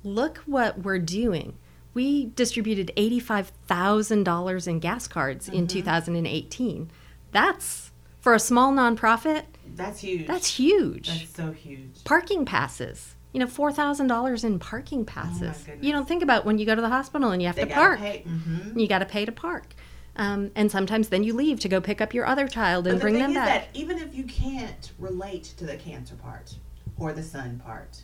look 0.03 0.39
what 0.39 0.79
we're 0.79 0.99
doing. 0.99 1.55
We 1.93 2.31
distributed 2.35 2.91
$85,000 2.97 4.67
in 4.67 4.79
gas 4.79 5.07
cards 5.07 5.47
in 5.47 5.67
mm-hmm. 5.67 5.67
2018. 5.67 6.89
That's 7.31 7.91
for 8.23 8.33
a 8.33 8.39
small 8.39 8.71
nonprofit, 8.71 9.43
That's 9.75 9.99
huge. 9.99 10.25
that's 10.27 10.55
huge. 10.55 11.07
That's 11.09 11.35
so 11.35 11.51
huge. 11.51 12.03
parking 12.05 12.45
passes. 12.45 13.15
You 13.33 13.39
know, 13.41 13.47
$4,000 13.47 14.43
in 14.45 14.59
parking 14.59 15.03
passes. 15.05 15.65
Oh 15.67 15.73
you 15.81 15.91
don't 15.91 16.07
think 16.07 16.23
about 16.23 16.45
when 16.45 16.57
you 16.57 16.65
go 16.65 16.73
to 16.75 16.81
the 16.81 16.89
hospital 16.89 17.31
and 17.31 17.41
you 17.41 17.47
have 17.47 17.55
They 17.57 17.65
to 17.65 17.73
park. 17.73 17.99
pay. 17.99 18.23
Mm-hmm. 18.27 18.79
You 18.79 18.87
got 18.87 18.99
to 18.99 19.05
pay 19.05 19.25
to 19.25 19.31
park. 19.31 19.73
Um, 20.15 20.51
and 20.55 20.71
sometimes 20.71 21.09
then 21.09 21.23
you 21.23 21.33
leave 21.33 21.59
to 21.61 21.67
go 21.67 21.81
pick 21.81 21.99
up 21.99 22.13
your 22.13 22.25
other 22.25 22.47
child 22.47 22.85
and 22.87 22.95
But 22.97 23.01
bring 23.01 23.15
the 23.15 23.19
them 23.21 23.33
back. 23.33 23.47
that 23.47 23.67
even 23.77 23.97
if 23.97 24.15
you 24.15 24.23
can't 24.25 24.91
relate 24.99 25.43
to 25.57 25.65
the 25.65 25.75
cancer 25.75 26.15
part 26.15 26.55
or 26.97 27.11
the 27.11 27.23
son 27.23 27.59
part, 27.65 28.03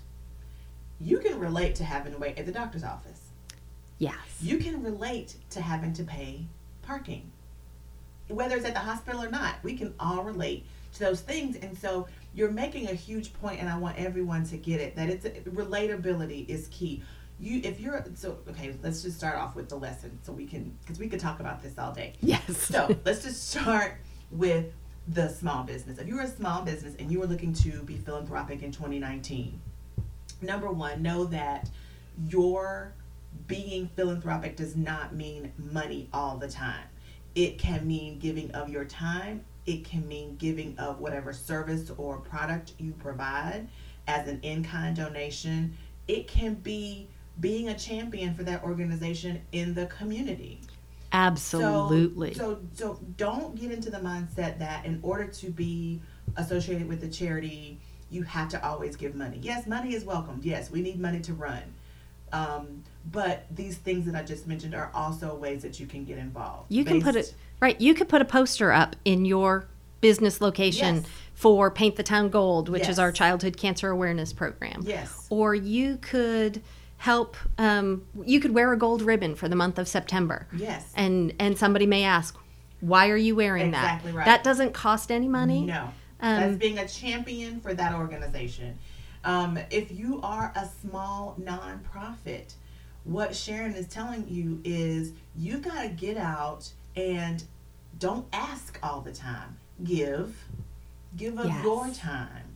you 0.99 1.19
can 1.19 1.39
relate 1.39 1.75
to 1.75 1.83
having 1.85 2.11
to 2.11 2.17
wait 2.17 2.37
at 2.37 2.45
the 2.45 2.51
doctor's 2.51 2.83
office. 2.83 3.21
yes. 3.99 4.15
You 4.41 4.57
can 4.57 4.83
relate 4.83 5.35
to 5.51 5.61
having 5.61 5.93
to 5.93 6.03
pay 6.03 6.45
parking. 6.81 7.31
Whether 8.29 8.55
it's 8.55 8.65
at 8.65 8.73
the 8.73 8.79
hospital 8.79 9.23
or 9.23 9.29
not, 9.29 9.55
we 9.63 9.75
can 9.75 9.93
all 9.99 10.23
relate 10.23 10.65
to 10.93 10.99
those 10.99 11.21
things. 11.21 11.55
And 11.57 11.77
so 11.77 12.07
you're 12.33 12.51
making 12.51 12.87
a 12.87 12.93
huge 12.93 13.33
point, 13.33 13.59
and 13.59 13.69
I 13.69 13.77
want 13.77 13.97
everyone 13.97 14.45
to 14.45 14.57
get 14.57 14.79
it 14.79 14.95
that 14.95 15.09
it's 15.09 15.25
relatability 15.25 16.47
is 16.47 16.67
key. 16.71 17.03
You, 17.39 17.61
if 17.63 17.79
you're 17.79 18.05
so 18.15 18.37
okay, 18.49 18.75
let's 18.83 19.01
just 19.01 19.17
start 19.17 19.37
off 19.37 19.55
with 19.55 19.69
the 19.69 19.75
lesson 19.75 20.19
so 20.23 20.33
we 20.33 20.45
can 20.45 20.75
because 20.81 20.99
we 20.99 21.07
could 21.07 21.21
talk 21.21 21.39
about 21.39 21.63
this 21.63 21.77
all 21.77 21.93
day. 21.93 22.13
Yes. 22.21 22.57
So 22.57 22.95
let's 23.05 23.23
just 23.23 23.49
start 23.49 23.95
with 24.31 24.73
the 25.07 25.29
small 25.29 25.63
business. 25.63 25.97
If 25.97 26.07
you're 26.07 26.21
a 26.21 26.27
small 26.27 26.61
business 26.61 26.95
and 26.99 27.11
you 27.11 27.21
are 27.23 27.27
looking 27.27 27.53
to 27.53 27.81
be 27.83 27.97
philanthropic 27.97 28.61
in 28.61 28.71
2019, 28.71 29.59
number 30.41 30.69
one, 30.69 31.01
know 31.01 31.25
that 31.25 31.69
your 32.27 32.93
being 33.47 33.89
philanthropic 33.95 34.55
does 34.55 34.75
not 34.75 35.15
mean 35.15 35.51
money 35.57 36.09
all 36.13 36.37
the 36.37 36.47
time. 36.47 36.85
It 37.35 37.57
can 37.57 37.87
mean 37.87 38.19
giving 38.19 38.51
of 38.51 38.69
your 38.69 38.85
time, 38.85 39.45
it 39.65 39.85
can 39.85 40.07
mean 40.07 40.35
giving 40.37 40.77
of 40.77 40.99
whatever 40.99 41.31
service 41.31 41.91
or 41.97 42.17
product 42.17 42.73
you 42.79 42.91
provide 42.93 43.67
as 44.07 44.27
an 44.27 44.39
in 44.41 44.63
kind 44.63 44.95
donation. 44.95 45.77
It 46.07 46.27
can 46.27 46.55
be 46.55 47.07
being 47.39 47.69
a 47.69 47.77
champion 47.77 48.33
for 48.33 48.43
that 48.43 48.63
organization 48.63 49.41
in 49.51 49.73
the 49.73 49.85
community. 49.85 50.59
Absolutely. 51.11 52.33
So, 52.33 52.59
so, 52.73 52.93
so 52.93 52.99
don't 53.17 53.55
get 53.55 53.71
into 53.71 53.89
the 53.89 53.99
mindset 53.99 54.59
that 54.59 54.85
in 54.85 54.99
order 55.01 55.25
to 55.25 55.49
be 55.49 56.01
associated 56.35 56.87
with 56.87 57.01
the 57.01 57.07
charity, 57.07 57.79
you 58.09 58.23
have 58.23 58.49
to 58.49 58.65
always 58.65 58.95
give 58.95 59.15
money. 59.15 59.39
Yes, 59.41 59.67
money 59.67 59.93
is 59.93 60.03
welcomed. 60.03 60.43
Yes, 60.43 60.71
we 60.71 60.81
need 60.81 60.99
money 60.99 61.19
to 61.21 61.33
run. 61.33 61.61
Um, 62.31 62.83
but 63.11 63.45
these 63.53 63.77
things 63.77 64.05
that 64.05 64.15
I 64.15 64.23
just 64.23 64.47
mentioned 64.47 64.75
are 64.75 64.91
also 64.93 65.35
ways 65.35 65.61
that 65.63 65.79
you 65.79 65.87
can 65.87 66.05
get 66.05 66.17
involved. 66.17 66.71
You 66.71 66.83
can 66.85 67.01
put 67.01 67.15
it 67.15 67.33
right. 67.59 67.79
You 67.79 67.93
could 67.93 68.09
put 68.09 68.21
a 68.21 68.25
poster 68.25 68.71
up 68.71 68.95
in 69.05 69.25
your 69.25 69.65
business 70.01 70.39
location 70.41 70.95
Yes. 70.97 71.05
for 71.33 71.69
Paint 71.71 71.95
the 71.95 72.03
Town 72.03 72.29
Gold, 72.29 72.69
which 72.69 72.87
is 72.87 72.99
our 72.99 73.11
childhood 73.11 73.57
cancer 73.57 73.89
awareness 73.89 74.31
program. 74.33 74.81
Yes. 74.85 75.27
Or 75.29 75.55
you 75.55 75.97
could 76.01 76.61
help. 76.97 77.35
Um, 77.57 78.05
you 78.25 78.39
could 78.39 78.53
wear 78.53 78.71
a 78.73 78.77
gold 78.77 79.01
ribbon 79.01 79.35
for 79.35 79.47
the 79.49 79.55
month 79.55 79.77
of 79.79 79.87
September. 79.87 80.47
Yes. 80.55 80.91
And 80.95 81.33
and 81.39 81.57
somebody 81.57 81.85
may 81.85 82.03
ask, 82.03 82.35
why 82.81 83.09
are 83.09 83.17
you 83.17 83.35
wearing 83.35 83.67
Exactly 83.69 84.11
that? 84.11 84.17
right. 84.17 84.25
That 84.25 84.43
doesn't 84.43 84.73
cost 84.73 85.11
any 85.11 85.27
money. 85.27 85.65
No. 85.65 85.89
Um, 86.21 86.39
That's 86.41 86.57
being 86.57 86.77
a 86.79 86.87
champion 86.87 87.61
for 87.61 87.73
that 87.73 87.93
organization. 87.95 88.77
Um, 89.23 89.57
if 89.71 89.89
you 89.91 90.19
are 90.21 90.51
a 90.55 90.67
small 90.81 91.35
nonprofit, 91.41 92.53
what 93.09 93.35
Sharon 93.35 93.73
is 93.73 93.87
telling 93.87 94.27
you 94.29 94.61
is 94.63 95.13
you 95.35 95.57
got 95.57 95.81
to 95.81 95.89
get 95.89 96.15
out 96.15 96.69
and 96.95 97.43
don't 97.97 98.27
ask 98.31 98.77
all 98.83 99.01
the 99.01 99.11
time. 99.11 99.57
Give. 99.83 100.35
Give 101.17 101.39
of 101.39 101.47
Yes. 101.47 101.63
your 101.63 101.89
time. 101.89 102.55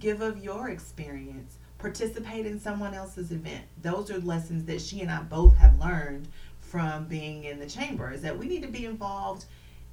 Give 0.00 0.20
of 0.20 0.42
your 0.42 0.70
experience. 0.70 1.56
Participate 1.78 2.46
in 2.46 2.58
someone 2.58 2.94
else's 2.94 3.30
event. 3.30 3.64
Those 3.80 4.10
are 4.10 4.18
lessons 4.18 4.64
that 4.64 4.80
she 4.80 5.00
and 5.02 5.10
I 5.10 5.22
both 5.22 5.56
have 5.56 5.78
learned 5.78 6.26
from 6.60 7.06
being 7.06 7.44
in 7.44 7.60
the 7.60 7.66
chamber 7.66 8.10
is 8.10 8.22
that 8.22 8.36
we 8.36 8.48
need 8.48 8.62
to 8.62 8.68
be 8.68 8.86
involved 8.86 9.44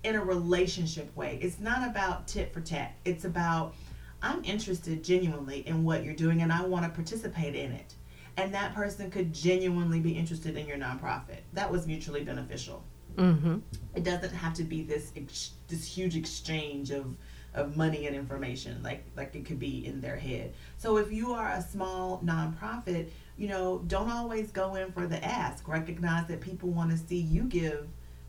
in 0.03 0.15
a 0.15 0.23
relationship 0.23 1.15
way. 1.15 1.37
It's 1.41 1.59
not 1.59 1.87
about 1.87 2.27
tit 2.27 2.51
for 2.53 2.61
tat. 2.61 2.93
It's 3.05 3.25
about 3.25 3.75
I'm 4.23 4.43
interested 4.43 5.03
genuinely 5.03 5.67
in 5.67 5.83
what 5.83 6.03
you're 6.03 6.15
doing 6.15 6.41
and 6.41 6.51
I 6.51 6.63
want 6.65 6.85
to 6.85 6.89
participate 6.89 7.55
in 7.55 7.71
it. 7.73 7.93
And 8.37 8.53
that 8.53 8.73
person 8.73 9.11
could 9.11 9.33
genuinely 9.33 9.99
be 9.99 10.11
interested 10.11 10.57
in 10.57 10.67
your 10.67 10.77
nonprofit. 10.77 11.39
That 11.53 11.71
was 11.71 11.87
mutually 11.87 12.23
beneficial. 12.23 12.83
Mm-hmm. 13.17 13.57
It 13.95 14.03
doesn't 14.03 14.33
have 14.33 14.53
to 14.55 14.63
be 14.63 14.83
this 14.83 15.11
ex- 15.15 15.51
this 15.67 15.85
huge 15.85 16.15
exchange 16.15 16.91
of 16.91 17.15
of 17.55 17.75
money 17.75 18.05
and 18.05 18.15
information 18.15 18.81
like 18.83 19.03
like 19.17 19.35
it 19.35 19.45
could 19.45 19.59
be 19.59 19.85
in 19.85 19.99
their 19.99 20.15
head. 20.15 20.53
So 20.77 20.97
if 20.97 21.11
you 21.11 21.33
are 21.33 21.49
a 21.49 21.61
small 21.61 22.21
nonprofit, 22.23 23.09
you 23.37 23.47
know, 23.47 23.83
don't 23.87 24.09
always 24.09 24.51
go 24.51 24.75
in 24.75 24.91
for 24.91 25.07
the 25.07 25.23
ask. 25.23 25.67
Recognize 25.67 26.27
that 26.27 26.41
people 26.41 26.69
want 26.69 26.91
to 26.91 26.97
see 26.97 27.17
you 27.17 27.43
give 27.43 27.87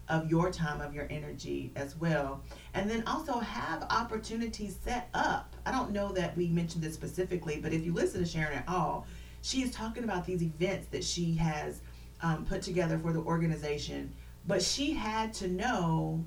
of 0.09 0.29
your 0.29 0.51
time, 0.51 0.81
of 0.81 0.93
your 0.93 1.07
energy 1.09 1.71
as 1.77 1.97
well. 1.97 2.43
And 2.75 2.91
then 2.91 3.05
also 3.07 3.39
have 3.39 3.85
opportunities 3.91 4.77
set 4.83 5.09
up. 5.15 5.55
I 5.65 5.71
don't 5.71 5.93
know 5.93 6.13
that 6.13 6.37
we 6.37 6.49
mentioned 6.49 6.83
this 6.83 6.95
specifically, 6.95 7.61
but 7.63 7.73
if 7.73 7.85
you 7.85 7.95
listen 7.95 8.21
to 8.21 8.27
Sharon 8.27 8.59
at 8.59 8.69
all, 8.69 9.07
she 9.43 9.63
is 9.63 9.71
talking 9.73 10.05
about 10.05 10.27
these 10.27 10.43
events 10.43 10.89
that 10.89 11.05
she 11.05 11.35
has 11.35 11.81
um, 12.23 12.45
put 12.45 12.63
together 12.63 12.99
for 12.99 13.13
the 13.13 13.21
organization. 13.21 14.13
But 14.47 14.63
she 14.63 14.93
had 14.93 15.33
to 15.35 15.49
know 15.49 16.25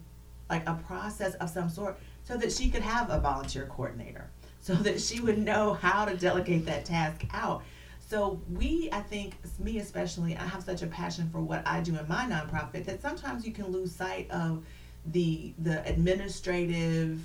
like 0.49 0.67
a 0.67 0.75
process 0.87 1.35
of 1.35 1.49
some 1.49 1.69
sort 1.69 1.99
so 2.23 2.37
that 2.37 2.51
she 2.51 2.69
could 2.69 2.81
have 2.81 3.09
a 3.09 3.19
volunteer 3.19 3.65
coordinator, 3.65 4.29
so 4.61 4.73
that 4.75 5.01
she 5.01 5.19
would 5.19 5.37
know 5.37 5.73
how 5.73 6.05
to 6.05 6.15
delegate 6.15 6.65
that 6.65 6.85
task 6.85 7.25
out. 7.33 7.63
So 7.99 8.39
we, 8.51 8.89
I 8.91 9.01
think, 9.01 9.35
me 9.59 9.79
especially, 9.79 10.35
I 10.35 10.45
have 10.45 10.63
such 10.63 10.83
a 10.83 10.87
passion 10.87 11.29
for 11.31 11.41
what 11.41 11.65
I 11.65 11.81
do 11.81 11.97
in 11.97 12.07
my 12.07 12.25
nonprofit 12.25 12.85
that 12.85 13.01
sometimes 13.01 13.45
you 13.45 13.51
can 13.51 13.67
lose 13.67 13.93
sight 13.93 14.29
of 14.29 14.63
the 15.07 15.53
the 15.59 15.85
administrative 15.85 17.19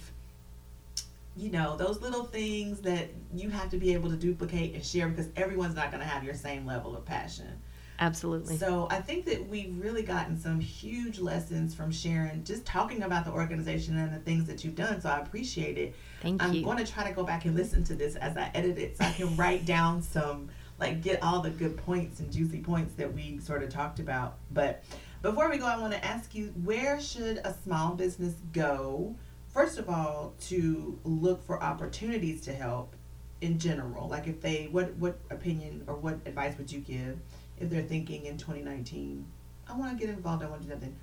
you 1.38 1.50
know 1.50 1.76
those 1.76 2.00
little 2.02 2.24
things 2.24 2.80
that 2.80 3.08
you 3.32 3.48
have 3.48 3.70
to 3.70 3.76
be 3.76 3.94
able 3.94 4.10
to 4.10 4.16
duplicate 4.16 4.74
and 4.74 4.84
share 4.84 5.08
because 5.08 5.28
everyone's 5.36 5.74
not 5.74 5.90
going 5.90 6.02
to 6.02 6.08
have 6.08 6.24
your 6.24 6.34
same 6.34 6.66
level 6.66 6.96
of 6.96 7.04
passion 7.04 7.60
Absolutely. 8.00 8.56
so 8.56 8.86
I 8.90 9.00
think 9.00 9.24
that 9.26 9.48
we've 9.48 9.74
really 9.76 10.02
gotten 10.02 10.38
some 10.38 10.60
huge 10.60 11.18
lessons 11.18 11.74
from 11.74 11.90
Sharon, 11.90 12.44
just 12.44 12.64
talking 12.64 13.02
about 13.02 13.24
the 13.24 13.32
organization 13.32 13.98
and 13.98 14.14
the 14.14 14.20
things 14.20 14.46
that 14.46 14.62
you've 14.62 14.76
done. 14.76 15.00
So 15.00 15.08
I 15.08 15.18
appreciate 15.18 15.78
it. 15.78 15.96
Thank 16.22 16.42
I'm 16.42 16.52
you. 16.52 16.64
going 16.64 16.78
to 16.78 16.90
try 16.90 17.08
to 17.08 17.12
go 17.12 17.24
back 17.24 17.44
and 17.44 17.56
listen 17.56 17.82
to 17.84 17.96
this 17.96 18.14
as 18.14 18.36
I 18.36 18.50
edit 18.54 18.78
it, 18.78 18.96
so 18.96 19.04
I 19.04 19.10
can 19.10 19.34
write 19.36 19.64
down 19.64 20.00
some, 20.00 20.48
like, 20.78 21.02
get 21.02 21.22
all 21.24 21.40
the 21.40 21.50
good 21.50 21.76
points 21.76 22.20
and 22.20 22.30
juicy 22.30 22.60
points 22.60 22.94
that 22.94 23.12
we 23.12 23.40
sort 23.40 23.64
of 23.64 23.68
talked 23.68 23.98
about. 23.98 24.38
But 24.52 24.84
before 25.20 25.50
we 25.50 25.58
go, 25.58 25.66
I 25.66 25.76
want 25.76 25.92
to 25.92 26.04
ask 26.04 26.36
you, 26.36 26.54
where 26.62 27.00
should 27.00 27.38
a 27.38 27.52
small 27.64 27.94
business 27.94 28.34
go? 28.52 29.16
First 29.58 29.78
of 29.78 29.90
all, 29.90 30.34
to 30.42 30.96
look 31.02 31.44
for 31.44 31.60
opportunities 31.60 32.42
to 32.42 32.52
help 32.52 32.94
in 33.40 33.58
general. 33.58 34.08
Like, 34.08 34.28
if 34.28 34.40
they, 34.40 34.68
what 34.70 34.94
what 34.98 35.18
opinion 35.30 35.82
or 35.88 35.96
what 35.96 36.20
advice 36.26 36.56
would 36.58 36.70
you 36.70 36.78
give? 36.78 37.18
if 37.60 37.68
they're 37.68 37.82
thinking 37.82 38.26
in 38.26 38.38
2019, 38.38 39.26
I 39.68 39.76
want 39.76 39.98
to 39.98 40.06
get 40.06 40.14
involved, 40.14 40.44
I 40.44 40.48
want 40.48 40.62
to 40.62 40.68
do 40.68 40.74
something, 40.74 40.94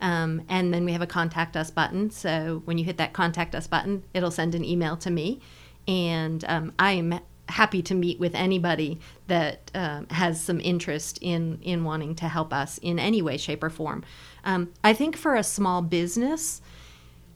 Um, 0.00 0.42
and 0.48 0.74
then 0.74 0.84
we 0.84 0.90
have 0.90 1.00
a 1.00 1.06
contact 1.06 1.56
us 1.56 1.70
button. 1.70 2.10
So 2.10 2.62
when 2.64 2.76
you 2.76 2.84
hit 2.84 2.96
that 2.96 3.12
contact 3.12 3.54
us 3.54 3.68
button, 3.68 4.02
it'll 4.14 4.32
send 4.32 4.56
an 4.56 4.64
email 4.64 4.96
to 4.96 5.10
me. 5.10 5.38
And 5.86 6.44
um, 6.48 6.72
I 6.80 6.92
am 6.94 7.20
happy 7.48 7.82
to 7.82 7.94
meet 7.94 8.18
with 8.18 8.34
anybody 8.34 8.98
that 9.28 9.70
um, 9.76 10.08
has 10.08 10.42
some 10.42 10.58
interest 10.58 11.20
in, 11.20 11.60
in 11.62 11.84
wanting 11.84 12.16
to 12.16 12.26
help 12.26 12.52
us 12.52 12.78
in 12.78 12.98
any 12.98 13.22
way, 13.22 13.36
shape, 13.36 13.62
or 13.62 13.70
form. 13.70 14.02
Um, 14.42 14.72
I 14.82 14.92
think 14.92 15.16
for 15.16 15.36
a 15.36 15.44
small 15.44 15.82
business, 15.82 16.60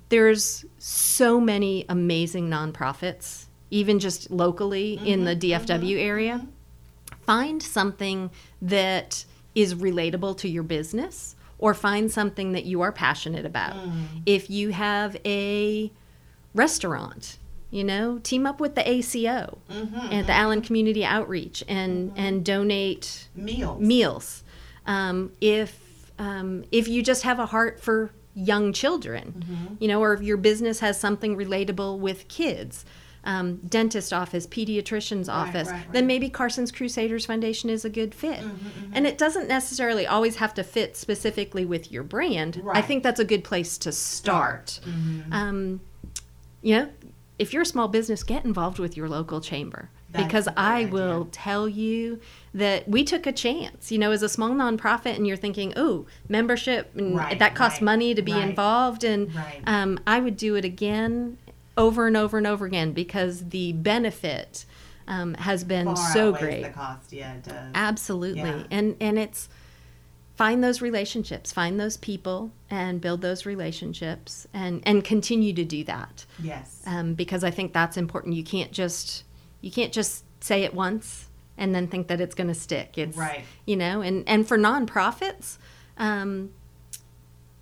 there's 0.08 0.64
so 0.78 1.40
many 1.40 1.84
amazing 1.88 2.48
nonprofits 2.48 3.46
even 3.70 3.98
just 3.98 4.30
locally 4.30 4.96
mm-hmm, 4.96 5.06
in 5.06 5.24
the 5.24 5.34
DFW 5.34 5.66
mm-hmm, 5.66 5.98
area. 5.98 6.34
Mm-hmm. 6.34 7.22
Find 7.24 7.62
something 7.62 8.30
that 8.62 9.24
is 9.54 9.74
relatable 9.74 10.36
to 10.38 10.48
your 10.48 10.62
business 10.62 11.34
or 11.58 11.74
find 11.74 12.10
something 12.10 12.52
that 12.52 12.64
you 12.64 12.82
are 12.82 12.92
passionate 12.92 13.44
about. 13.44 13.74
Mm. 13.74 14.22
If 14.26 14.50
you 14.50 14.70
have 14.70 15.16
a 15.24 15.90
restaurant, 16.54 17.38
you 17.70 17.82
know, 17.82 18.18
team 18.18 18.46
up 18.46 18.60
with 18.60 18.74
the 18.74 18.88
ACO 18.88 19.58
mm-hmm, 19.70 20.12
and 20.12 20.26
the 20.26 20.32
Allen 20.32 20.60
Community 20.60 21.04
Outreach 21.04 21.64
and 21.66 22.10
mm-hmm. 22.10 22.18
and 22.18 22.44
donate 22.44 23.28
meals. 23.34 23.80
Meals. 23.80 24.44
Um, 24.86 25.32
if 25.40 26.12
um, 26.18 26.64
if 26.70 26.86
you 26.86 27.02
just 27.02 27.24
have 27.24 27.40
a 27.40 27.46
heart 27.46 27.80
for 27.80 28.10
young 28.36 28.72
children, 28.72 29.34
mm-hmm. 29.38 29.74
you 29.80 29.88
know, 29.88 30.00
or 30.00 30.12
if 30.12 30.22
your 30.22 30.36
business 30.36 30.80
has 30.80 31.00
something 31.00 31.36
relatable 31.36 31.98
with 31.98 32.28
kids, 32.28 32.84
um, 33.24 33.56
dentist 33.66 34.12
office, 34.12 34.46
pediatrician's 34.46 35.28
office, 35.28 35.68
right, 35.68 35.78
right. 35.78 35.92
then 35.92 36.06
maybe 36.06 36.28
Carson's 36.28 36.70
Crusaders 36.70 37.26
Foundation 37.26 37.70
is 37.70 37.84
a 37.84 37.90
good 37.90 38.14
fit. 38.14 38.38
Mm-hmm, 38.38 38.48
mm-hmm. 38.48 38.92
And 38.92 39.06
it 39.06 39.18
doesn't 39.18 39.48
necessarily 39.48 40.06
always 40.06 40.36
have 40.36 40.54
to 40.54 40.62
fit 40.62 40.96
specifically 40.96 41.64
with 41.64 41.90
your 41.90 42.04
brand. 42.04 42.62
I 42.72 42.82
think 42.82 43.02
that's 43.02 43.18
a 43.18 43.24
good 43.24 43.42
place 43.42 43.78
to 43.78 43.90
start. 43.90 44.70
start. 44.70 44.94
Mm-hmm. 44.94 45.32
Um, 45.32 45.80
you 46.62 46.76
know, 46.76 46.88
if 47.38 47.52
you're 47.52 47.62
a 47.62 47.66
small 47.66 47.88
business, 47.88 48.22
get 48.22 48.44
involved 48.44 48.78
with 48.78 48.96
your 48.96 49.08
local 49.08 49.40
chamber. 49.40 49.90
That's 50.10 50.24
because 50.24 50.48
I 50.56 50.80
idea. 50.80 50.92
will 50.92 51.28
tell 51.32 51.68
you 51.68 52.20
that 52.54 52.88
we 52.88 53.04
took 53.04 53.26
a 53.26 53.32
chance. 53.32 53.90
You 53.90 53.98
know, 53.98 54.12
as 54.12 54.22
a 54.22 54.28
small 54.28 54.50
nonprofit, 54.50 55.16
and 55.16 55.26
you're 55.26 55.36
thinking, 55.36 55.72
oh, 55.76 56.06
membership, 56.28 56.90
and 56.94 57.18
that 57.38 57.54
costs 57.54 57.80
money 57.80 58.14
to 58.14 58.22
be 58.22 58.38
involved, 58.38 59.04
and 59.04 59.30
um, 59.66 59.98
I 60.06 60.20
would 60.20 60.36
do 60.36 60.54
it 60.54 60.64
again 60.64 61.38
over 61.76 62.06
and 62.06 62.16
over 62.16 62.38
and 62.38 62.46
over 62.46 62.64
again 62.64 62.92
because 62.92 63.50
the 63.50 63.72
benefit 63.72 64.64
um, 65.08 65.34
has 65.34 65.64
been 65.64 65.86
Far 65.86 66.12
so 66.12 66.32
great. 66.32 66.62
The 66.62 66.70
cost, 66.70 67.12
yeah, 67.12 67.34
it 67.34 67.44
does. 67.44 67.70
Absolutely, 67.74 68.42
yeah. 68.42 68.64
and 68.70 68.96
and 69.00 69.18
it's 69.18 69.48
find 70.36 70.62
those 70.62 70.82
relationships, 70.82 71.52
find 71.52 71.78
those 71.80 71.96
people, 71.96 72.50
and 72.70 73.00
build 73.00 73.20
those 73.22 73.46
relationships, 73.46 74.46
and 74.52 74.82
and 74.84 75.04
continue 75.04 75.52
to 75.52 75.64
do 75.64 75.84
that. 75.84 76.24
Yes, 76.42 76.82
um, 76.86 77.14
because 77.14 77.44
I 77.44 77.50
think 77.50 77.72
that's 77.72 77.96
important. 77.96 78.34
You 78.34 78.44
can't 78.44 78.72
just 78.72 79.24
you 79.66 79.72
can't 79.72 79.92
just 79.92 80.24
say 80.40 80.62
it 80.62 80.72
once 80.72 81.28
and 81.58 81.74
then 81.74 81.88
think 81.88 82.08
that 82.08 82.20
it's 82.20 82.34
going 82.34 82.48
to 82.48 82.54
stick. 82.54 82.96
It's 82.96 83.16
right, 83.16 83.44
you 83.66 83.76
know, 83.76 84.00
and 84.00 84.26
and 84.28 84.46
for 84.46 84.56
nonprofits, 84.56 85.58
um, 85.98 86.52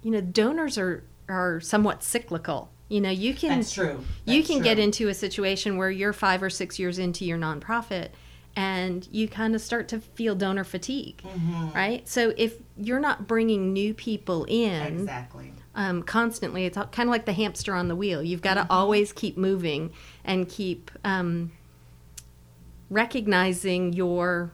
you 0.03 0.11
know, 0.11 0.21
donors 0.21 0.79
are 0.79 1.03
are 1.29 1.61
somewhat 1.61 2.05
cyclical 2.05 2.71
you 2.89 3.01
know, 3.01 3.11
you 3.11 3.35
can 3.35 3.59
That's 3.59 3.73
true. 3.73 4.05
That's 4.25 4.37
you 4.37 4.43
can 4.43 4.57
true. 4.57 4.65
get 4.65 4.79
into 4.79 5.09
a 5.09 5.15
situation 5.15 5.77
where 5.77 5.91
you're 5.91 6.13
5 6.13 6.43
or 6.43 6.51
6 6.51 6.79
years 6.79 6.99
into 6.99 7.25
your 7.25 7.39
nonprofit 7.39 8.11
and 8.57 9.09
you 9.11 9.27
kind 9.27 9.55
of 9.55 9.61
start 9.61 9.89
to 9.89 10.01
feel 10.01 10.35
donor 10.35 10.65
fatigue, 10.65 11.21
mm-hmm. 11.25 11.71
right? 11.75 12.07
So 12.09 12.33
if 12.37 12.55
you're 12.77 13.01
not 13.01 13.27
bringing 13.27 13.73
new 13.73 13.95
people 13.95 14.45
in 14.45 15.01
exactly 15.01 15.53
um, 15.75 16.05
constantly, 16.05 16.67
it's 16.67 16.77
kind 16.77 17.09
of 17.09 17.11
like 17.11 17.25
the 17.25 17.33
hamster 17.33 17.75
on 17.75 17.89
the 17.89 17.97
wheel. 17.97 18.23
You've 18.23 18.43
got 18.43 18.55
to 18.55 18.61
mm-hmm. 18.61 18.73
always 18.73 19.13
keep 19.13 19.37
moving 19.37 19.93
and 20.25 20.49
keep 20.49 20.91
um, 21.05 21.51
recognizing 22.91 23.93
your 23.93 24.53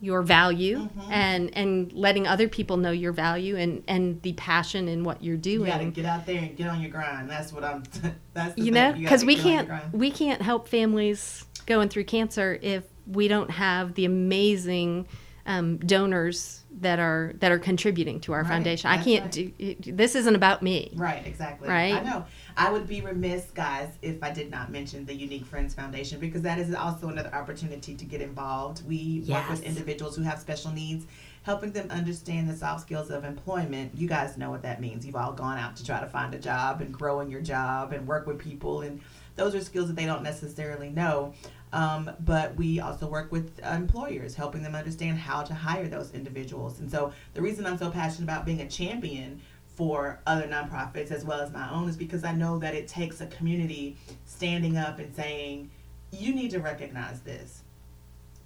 your 0.00 0.22
value 0.22 0.80
mm-hmm. 0.80 1.12
and 1.12 1.56
and 1.56 1.92
letting 1.92 2.26
other 2.26 2.46
people 2.46 2.76
know 2.76 2.90
your 2.90 3.12
value 3.12 3.56
and 3.56 3.82
and 3.88 4.20
the 4.22 4.34
passion 4.34 4.86
in 4.88 5.02
what 5.02 5.22
you're 5.22 5.36
doing. 5.36 5.66
You 5.66 5.72
gotta 5.72 5.84
get 5.86 6.04
out 6.04 6.26
there 6.26 6.38
and 6.38 6.56
get 6.56 6.68
on 6.68 6.80
your 6.80 6.90
grind. 6.90 7.30
That's 7.30 7.52
what 7.52 7.64
I'm. 7.64 7.82
that's 8.34 8.56
you 8.58 8.70
know 8.70 8.92
because 8.92 9.24
we 9.24 9.36
can't 9.36 9.70
we 9.92 10.10
can't 10.10 10.42
help 10.42 10.68
families 10.68 11.44
going 11.66 11.88
through 11.88 12.04
cancer 12.04 12.58
if 12.60 12.84
we 13.06 13.28
don't 13.28 13.50
have 13.50 13.94
the 13.94 14.04
amazing 14.04 15.06
um, 15.46 15.78
donors 15.78 16.64
that 16.80 16.98
are 16.98 17.32
that 17.38 17.52
are 17.52 17.58
contributing 17.58 18.20
to 18.20 18.32
our 18.32 18.42
right, 18.42 18.48
foundation. 18.48 18.90
I 18.90 19.02
can't 19.02 19.24
right. 19.36 19.80
do. 19.80 19.92
This 19.92 20.14
isn't 20.14 20.34
about 20.34 20.62
me. 20.62 20.92
Right. 20.94 21.26
Exactly. 21.26 21.68
Right. 21.68 21.94
I 21.94 22.02
know. 22.02 22.26
I 22.56 22.70
would 22.70 22.86
be 22.86 23.00
remiss, 23.00 23.50
guys, 23.50 23.88
if 24.00 24.22
I 24.22 24.30
did 24.30 24.50
not 24.50 24.70
mention 24.70 25.04
the 25.04 25.14
Unique 25.14 25.44
Friends 25.44 25.74
Foundation 25.74 26.20
because 26.20 26.42
that 26.42 26.58
is 26.58 26.72
also 26.74 27.08
another 27.08 27.34
opportunity 27.34 27.94
to 27.94 28.04
get 28.04 28.20
involved. 28.20 28.86
We 28.86 29.22
yes. 29.24 29.40
work 29.40 29.50
with 29.50 29.64
individuals 29.64 30.14
who 30.16 30.22
have 30.22 30.38
special 30.38 30.70
needs, 30.70 31.06
helping 31.42 31.72
them 31.72 31.90
understand 31.90 32.48
the 32.48 32.56
soft 32.56 32.82
skills 32.82 33.10
of 33.10 33.24
employment. 33.24 33.92
You 33.96 34.06
guys 34.06 34.38
know 34.38 34.50
what 34.50 34.62
that 34.62 34.80
means. 34.80 35.04
You've 35.04 35.16
all 35.16 35.32
gone 35.32 35.58
out 35.58 35.74
to 35.76 35.84
try 35.84 36.00
to 36.00 36.06
find 36.06 36.32
a 36.32 36.38
job 36.38 36.80
and 36.80 36.92
grow 36.92 37.20
in 37.20 37.30
your 37.30 37.40
job 37.40 37.92
and 37.92 38.06
work 38.06 38.26
with 38.26 38.38
people, 38.38 38.82
and 38.82 39.00
those 39.34 39.54
are 39.54 39.60
skills 39.60 39.88
that 39.88 39.96
they 39.96 40.06
don't 40.06 40.22
necessarily 40.22 40.90
know. 40.90 41.34
Um, 41.72 42.08
but 42.20 42.54
we 42.54 42.78
also 42.78 43.08
work 43.08 43.32
with 43.32 43.58
employers, 43.64 44.36
helping 44.36 44.62
them 44.62 44.76
understand 44.76 45.18
how 45.18 45.42
to 45.42 45.52
hire 45.52 45.88
those 45.88 46.12
individuals. 46.12 46.78
And 46.78 46.88
so 46.88 47.12
the 47.34 47.42
reason 47.42 47.66
I'm 47.66 47.78
so 47.78 47.90
passionate 47.90 48.30
about 48.30 48.46
being 48.46 48.60
a 48.60 48.68
champion 48.68 49.40
for 49.74 50.20
other 50.26 50.46
nonprofits 50.46 51.10
as 51.10 51.24
well 51.24 51.40
as 51.40 51.52
my 51.52 51.68
own 51.70 51.88
is 51.88 51.96
because 51.96 52.24
I 52.24 52.32
know 52.32 52.58
that 52.58 52.74
it 52.74 52.86
takes 52.86 53.20
a 53.20 53.26
community 53.26 53.96
standing 54.24 54.76
up 54.76 54.98
and 54.98 55.14
saying, 55.14 55.70
you 56.12 56.34
need 56.34 56.50
to 56.52 56.60
recognize 56.60 57.20
this. 57.20 57.62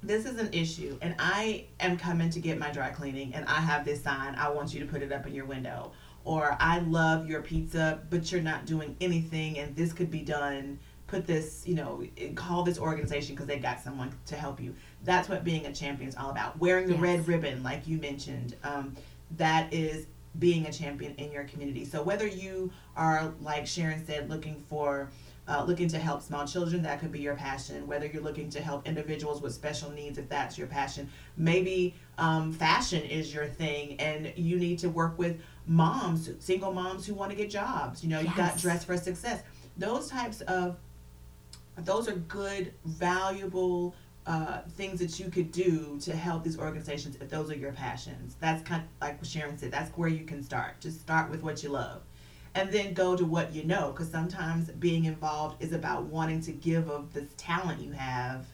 This 0.03 0.27
is 0.27 0.39
an 0.39 0.51
issue, 0.53 0.97
and 1.03 1.15
I 1.19 1.67
am 1.81 1.99
coming 1.99 2.31
to 2.31 2.41
get 2.41 2.57
my 2.57 2.71
dry 2.71 2.91
cleaning, 2.91 3.35
and 3.35 3.45
I 3.47 3.61
have 3.61 3.85
this 3.85 4.03
sign. 4.03 4.37
I 4.37 4.49
want 4.49 4.73
you 4.73 4.79
to 4.81 4.87
put 4.87 5.03
it 5.03 5.11
up 5.11 5.27
in 5.27 5.35
your 5.35 5.45
window. 5.45 5.93
Or 6.25 6.57
I 6.61 6.79
love 6.81 7.29
your 7.29 7.43
pizza, 7.43 8.01
but 8.09 8.31
you're 8.31 8.41
not 8.41 8.65
doing 8.65 8.97
anything, 9.01 9.59
and 9.59 9.75
this 9.75 9.93
could 9.93 10.11
be 10.11 10.21
done. 10.21 10.79
Put 11.09 11.27
this, 11.27 11.65
you 11.67 11.75
know, 11.75 12.05
call 12.35 12.63
this 12.63 12.79
organization 12.79 13.35
because 13.35 13.49
they 13.49 13.59
got 13.59 13.81
someone 13.81 14.13
to 14.27 14.37
help 14.37 14.61
you. 14.61 14.75
That's 15.05 15.29
what 15.29 15.43
being 15.43 15.67
a 15.67 15.73
champion 15.73 16.09
is 16.09 16.15
all 16.17 16.31
about. 16.31 16.59
Wearing 16.61 16.87
the 16.87 16.93
yes. 16.93 17.03
red 17.03 17.29
ribbon, 17.29 17.63
like 17.63 17.89
you 17.89 17.99
mentioned, 17.99 18.55
um, 18.63 18.95
that 19.37 19.73
is 19.73 20.07
being 20.39 20.67
a 20.67 20.73
champion 20.73 21.15
in 21.17 21.33
your 21.33 21.45
community. 21.45 21.85
So 21.85 22.03
whether 22.03 22.27
you 22.27 22.71
are, 22.97 23.33
like 23.41 23.67
Sharon 23.67 24.05
said, 24.07 24.29
looking 24.31 24.65
for 24.69 25.11
uh, 25.49 25.65
looking 25.67 25.89
to 25.89 25.99
help 25.99 26.23
small 26.23 26.47
children, 26.47 26.83
that 26.83 27.01
could 27.01 27.11
be 27.11 27.21
your 27.21 27.35
passion. 27.35 27.87
Whether 27.87 28.07
you're 28.07 28.23
looking 28.23 28.51
to 28.51 28.61
help 28.61 28.87
individuals 28.87 29.41
with 29.41 29.55
special 29.55 29.91
needs, 29.91 30.19
if 30.19 30.29
that's 30.29 30.59
your 30.59 30.67
passion. 30.67 31.09
Maybe 31.39 31.95
um, 32.19 32.53
fashion 32.53 33.03
is 33.03 33.33
your 33.33 33.47
thing, 33.47 33.99
and 33.99 34.31
you 34.37 34.59
need 34.59 34.79
to 34.81 34.91
work 34.91 35.19
with 35.19 35.41
moms, 35.67 36.31
single 36.41 36.73
moms 36.73 37.07
who 37.07 37.15
want 37.15 37.31
to 37.31 37.37
get 37.37 37.49
jobs. 37.49 38.05
You 38.05 38.11
know, 38.11 38.21
yes. 38.21 38.31
you 38.31 38.37
got 38.37 38.59
Dress 38.59 38.85
for 38.85 38.99
Success. 38.99 39.43
Those 39.79 40.11
types 40.11 40.43
of 40.43 40.77
those 41.79 42.09
are 42.09 42.17
good, 42.17 42.73
valuable 42.85 43.95
uh, 44.29 44.61
things 44.77 45.01
that 45.01 45.19
you 45.19 45.31
could 45.31 45.51
do 45.51 45.99
to 46.03 46.15
help 46.15 46.45
these 46.45 46.59
organizations 46.59 47.17
if 47.19 47.31
those 47.31 47.51
are 47.51 47.57
your 47.57 47.73
passions. 47.73 48.37
That's 48.41 48.63
kind 48.63 48.83
of 48.83 48.89
like 49.01 49.25
Sharon 49.25 49.57
said, 49.57 49.73
that's 49.73 49.91
where 49.97 50.11
you 50.11 50.27
can 50.27 50.43
start. 50.43 50.81
Just 50.81 51.01
start 51.01 51.31
with 51.31 51.43
what 51.43 51.63
you 51.63 51.71
love. 51.71 52.03
And 52.55 52.71
then 52.71 52.93
go 52.93 53.17
to 53.17 53.25
what 53.25 53.55
you 53.55 53.65
know, 53.65 53.91
because 53.91 54.11
sometimes 54.11 54.69
being 54.73 55.07
involved 55.07 55.63
is 55.63 55.73
about 55.73 56.05
wanting 56.05 56.43
to 56.43 56.53
give 56.53 56.91
of 56.91 57.15
this 57.15 57.31
talent 57.39 57.81
you 57.81 57.93
have 57.93 58.45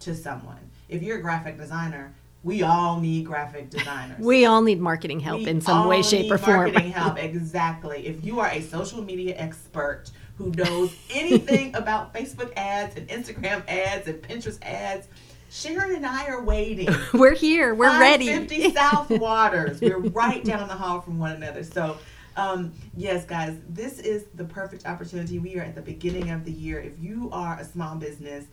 to 0.00 0.14
someone. 0.14 0.70
If 0.88 1.02
you're 1.02 1.18
a 1.18 1.22
graphic 1.22 1.58
designer, 1.58 2.14
we 2.42 2.62
all 2.62 2.98
need 2.98 3.26
graphic 3.26 3.68
designers. 3.68 4.18
we 4.20 4.46
all 4.46 4.62
need 4.62 4.80
marketing 4.80 5.20
help 5.20 5.40
we 5.40 5.48
in 5.48 5.60
some 5.60 5.86
way, 5.86 6.00
shape, 6.02 6.30
or 6.32 6.38
form. 6.38 6.72
Marketing 6.72 6.92
help, 6.92 7.18
exactly. 7.22 8.06
If 8.06 8.24
you 8.24 8.40
are 8.40 8.48
a 8.48 8.62
social 8.62 9.02
media 9.02 9.34
expert 9.36 10.10
who 10.36 10.50
knows 10.50 10.94
anything 11.10 11.74
about 11.76 12.12
Facebook 12.12 12.52
ads 12.56 12.96
and 12.96 13.08
Instagram 13.08 13.62
ads 13.68 14.08
and 14.08 14.22
Pinterest 14.22 14.58
ads. 14.62 15.08
Sharon 15.50 15.94
and 15.94 16.04
I 16.04 16.26
are 16.26 16.42
waiting. 16.42 16.88
We're 17.14 17.34
here. 17.34 17.74
We're 17.74 18.00
ready. 18.00 18.26
50 18.26 18.74
South 18.74 19.10
Waters. 19.20 19.80
We're 19.80 19.98
right 19.98 20.42
down 20.44 20.66
the 20.66 20.74
hall 20.74 21.00
from 21.00 21.18
one 21.18 21.32
another. 21.32 21.62
So, 21.62 21.96
um, 22.36 22.72
yes, 22.96 23.24
guys, 23.24 23.56
this 23.68 24.00
is 24.00 24.24
the 24.34 24.44
perfect 24.44 24.86
opportunity. 24.86 25.38
We 25.38 25.56
are 25.56 25.62
at 25.62 25.76
the 25.76 25.82
beginning 25.82 26.30
of 26.30 26.44
the 26.44 26.50
year. 26.50 26.80
If 26.80 26.98
you 26.98 27.30
are 27.32 27.56
a 27.60 27.64
small 27.64 27.94
business, 27.94 28.46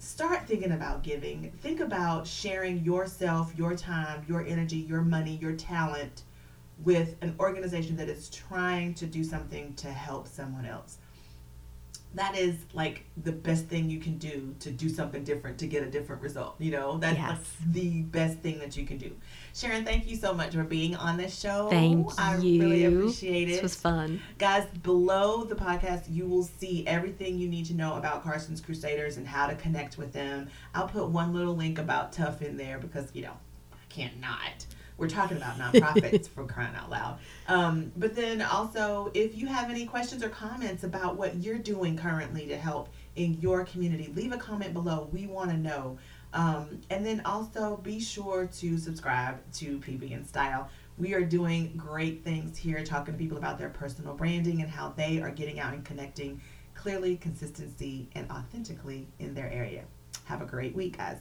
start 0.00 0.48
thinking 0.48 0.72
about 0.72 1.04
giving. 1.04 1.52
Think 1.60 1.78
about 1.78 2.26
sharing 2.26 2.84
yourself, 2.84 3.52
your 3.56 3.76
time, 3.76 4.24
your 4.28 4.44
energy, 4.44 4.78
your 4.78 5.02
money, 5.02 5.38
your 5.40 5.52
talent 5.52 6.22
with 6.82 7.14
an 7.20 7.36
organization 7.38 7.96
that 7.98 8.08
is 8.08 8.28
trying 8.30 8.94
to 8.94 9.06
do 9.06 9.22
something 9.22 9.74
to 9.74 9.86
help 9.86 10.26
someone 10.26 10.66
else 10.66 10.98
that 12.14 12.36
is 12.36 12.56
like 12.74 13.04
the 13.22 13.32
best 13.32 13.66
thing 13.66 13.88
you 13.88 13.98
can 13.98 14.18
do 14.18 14.54
to 14.60 14.70
do 14.70 14.88
something 14.88 15.24
different 15.24 15.58
to 15.58 15.66
get 15.66 15.82
a 15.82 15.90
different 15.90 16.20
result. 16.22 16.56
You 16.58 16.72
know, 16.72 16.98
that's, 16.98 17.16
Yes. 17.16 17.28
that's 17.30 17.50
the 17.72 18.02
best 18.02 18.38
thing 18.40 18.58
that 18.58 18.76
you 18.76 18.84
can 18.84 18.98
do. 18.98 19.10
Sharon, 19.54 19.84
thank 19.84 20.06
you 20.06 20.16
so 20.16 20.34
much 20.34 20.52
for 20.54 20.64
being 20.64 20.94
on 20.96 21.16
this 21.16 21.38
show. 21.38 21.68
Thank 21.70 22.08
I 22.18 22.36
you. 22.38 22.60
really 22.62 22.84
appreciate 22.84 23.48
it. 23.48 23.52
This 23.52 23.62
was 23.62 23.74
fun. 23.76 24.20
Guys, 24.38 24.66
below 24.82 25.44
the 25.44 25.54
podcast, 25.54 26.02
you 26.10 26.26
will 26.26 26.42
see 26.44 26.86
everything 26.86 27.38
you 27.38 27.48
need 27.48 27.64
to 27.66 27.74
know 27.74 27.94
about 27.94 28.22
Carson's 28.22 28.60
Crusaders 28.60 29.16
and 29.16 29.26
how 29.26 29.46
to 29.46 29.54
connect 29.54 29.96
with 29.98 30.12
them. 30.12 30.48
I'll 30.74 30.88
put 30.88 31.08
one 31.08 31.32
little 31.34 31.56
link 31.56 31.78
about 31.78 32.12
Tough 32.12 32.42
in 32.42 32.56
there 32.56 32.78
because, 32.78 33.08
you 33.14 33.22
know, 33.22 33.36
I 33.72 33.84
can't 33.88 34.20
not. 34.20 34.66
We're 35.02 35.08
talking 35.08 35.36
about 35.36 35.58
nonprofits 35.58 36.28
for 36.28 36.46
crying 36.46 36.76
out 36.76 36.88
loud. 36.88 37.18
Um, 37.48 37.90
but 37.96 38.14
then 38.14 38.40
also, 38.40 39.10
if 39.14 39.36
you 39.36 39.48
have 39.48 39.68
any 39.68 39.84
questions 39.84 40.22
or 40.22 40.28
comments 40.28 40.84
about 40.84 41.16
what 41.16 41.34
you're 41.34 41.58
doing 41.58 41.96
currently 41.96 42.46
to 42.46 42.56
help 42.56 42.88
in 43.16 43.34
your 43.40 43.64
community, 43.64 44.12
leave 44.14 44.30
a 44.30 44.36
comment 44.36 44.72
below. 44.72 45.08
We 45.12 45.26
want 45.26 45.50
to 45.50 45.56
know. 45.56 45.98
Um, 46.34 46.82
and 46.88 47.04
then 47.04 47.20
also 47.24 47.78
be 47.78 47.98
sure 47.98 48.46
to 48.46 48.78
subscribe 48.78 49.40
to 49.54 49.80
PB 49.80 50.14
and 50.14 50.24
Style. 50.24 50.70
We 50.98 51.14
are 51.14 51.24
doing 51.24 51.72
great 51.76 52.22
things 52.22 52.56
here, 52.56 52.84
talking 52.84 53.14
to 53.14 53.18
people 53.18 53.38
about 53.38 53.58
their 53.58 53.70
personal 53.70 54.14
branding 54.14 54.62
and 54.62 54.70
how 54.70 54.90
they 54.96 55.20
are 55.20 55.32
getting 55.32 55.58
out 55.58 55.74
and 55.74 55.84
connecting 55.84 56.40
clearly, 56.76 57.16
consistency, 57.16 58.08
and 58.14 58.30
authentically 58.30 59.08
in 59.18 59.34
their 59.34 59.50
area. 59.50 59.82
Have 60.26 60.42
a 60.42 60.46
great 60.46 60.76
week, 60.76 60.96
guys. 60.96 61.18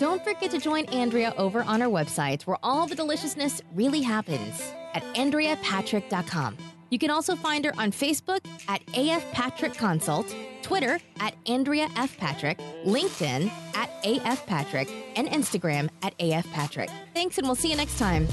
Don't 0.00 0.22
forget 0.24 0.50
to 0.50 0.58
join 0.58 0.86
Andrea 0.86 1.32
over 1.36 1.62
on 1.62 1.80
our 1.80 1.88
website 1.88 2.42
where 2.42 2.58
all 2.62 2.86
the 2.86 2.94
deliciousness 2.96 3.62
really 3.74 4.02
happens 4.02 4.60
at 4.92 5.02
AndreaPatrick.com. 5.14 6.56
You 6.90 6.98
can 6.98 7.10
also 7.10 7.34
find 7.36 7.64
her 7.64 7.72
on 7.78 7.90
Facebook 7.90 8.40
at 8.68 8.82
AF 8.96 9.30
Patrick 9.32 9.74
Consult, 9.74 10.34
Twitter 10.62 10.98
at 11.20 11.34
Andrea 11.46 11.88
F. 11.96 12.16
Patrick, 12.18 12.58
LinkedIn 12.84 13.50
at 13.74 13.90
AF 14.04 14.46
Patrick, 14.46 14.88
and 15.16 15.28
Instagram 15.28 15.88
at 16.02 16.14
AF 16.20 16.46
Patrick. 16.52 16.90
Thanks, 17.14 17.38
and 17.38 17.46
we'll 17.46 17.56
see 17.56 17.70
you 17.70 17.76
next 17.76 17.98
time. 17.98 18.28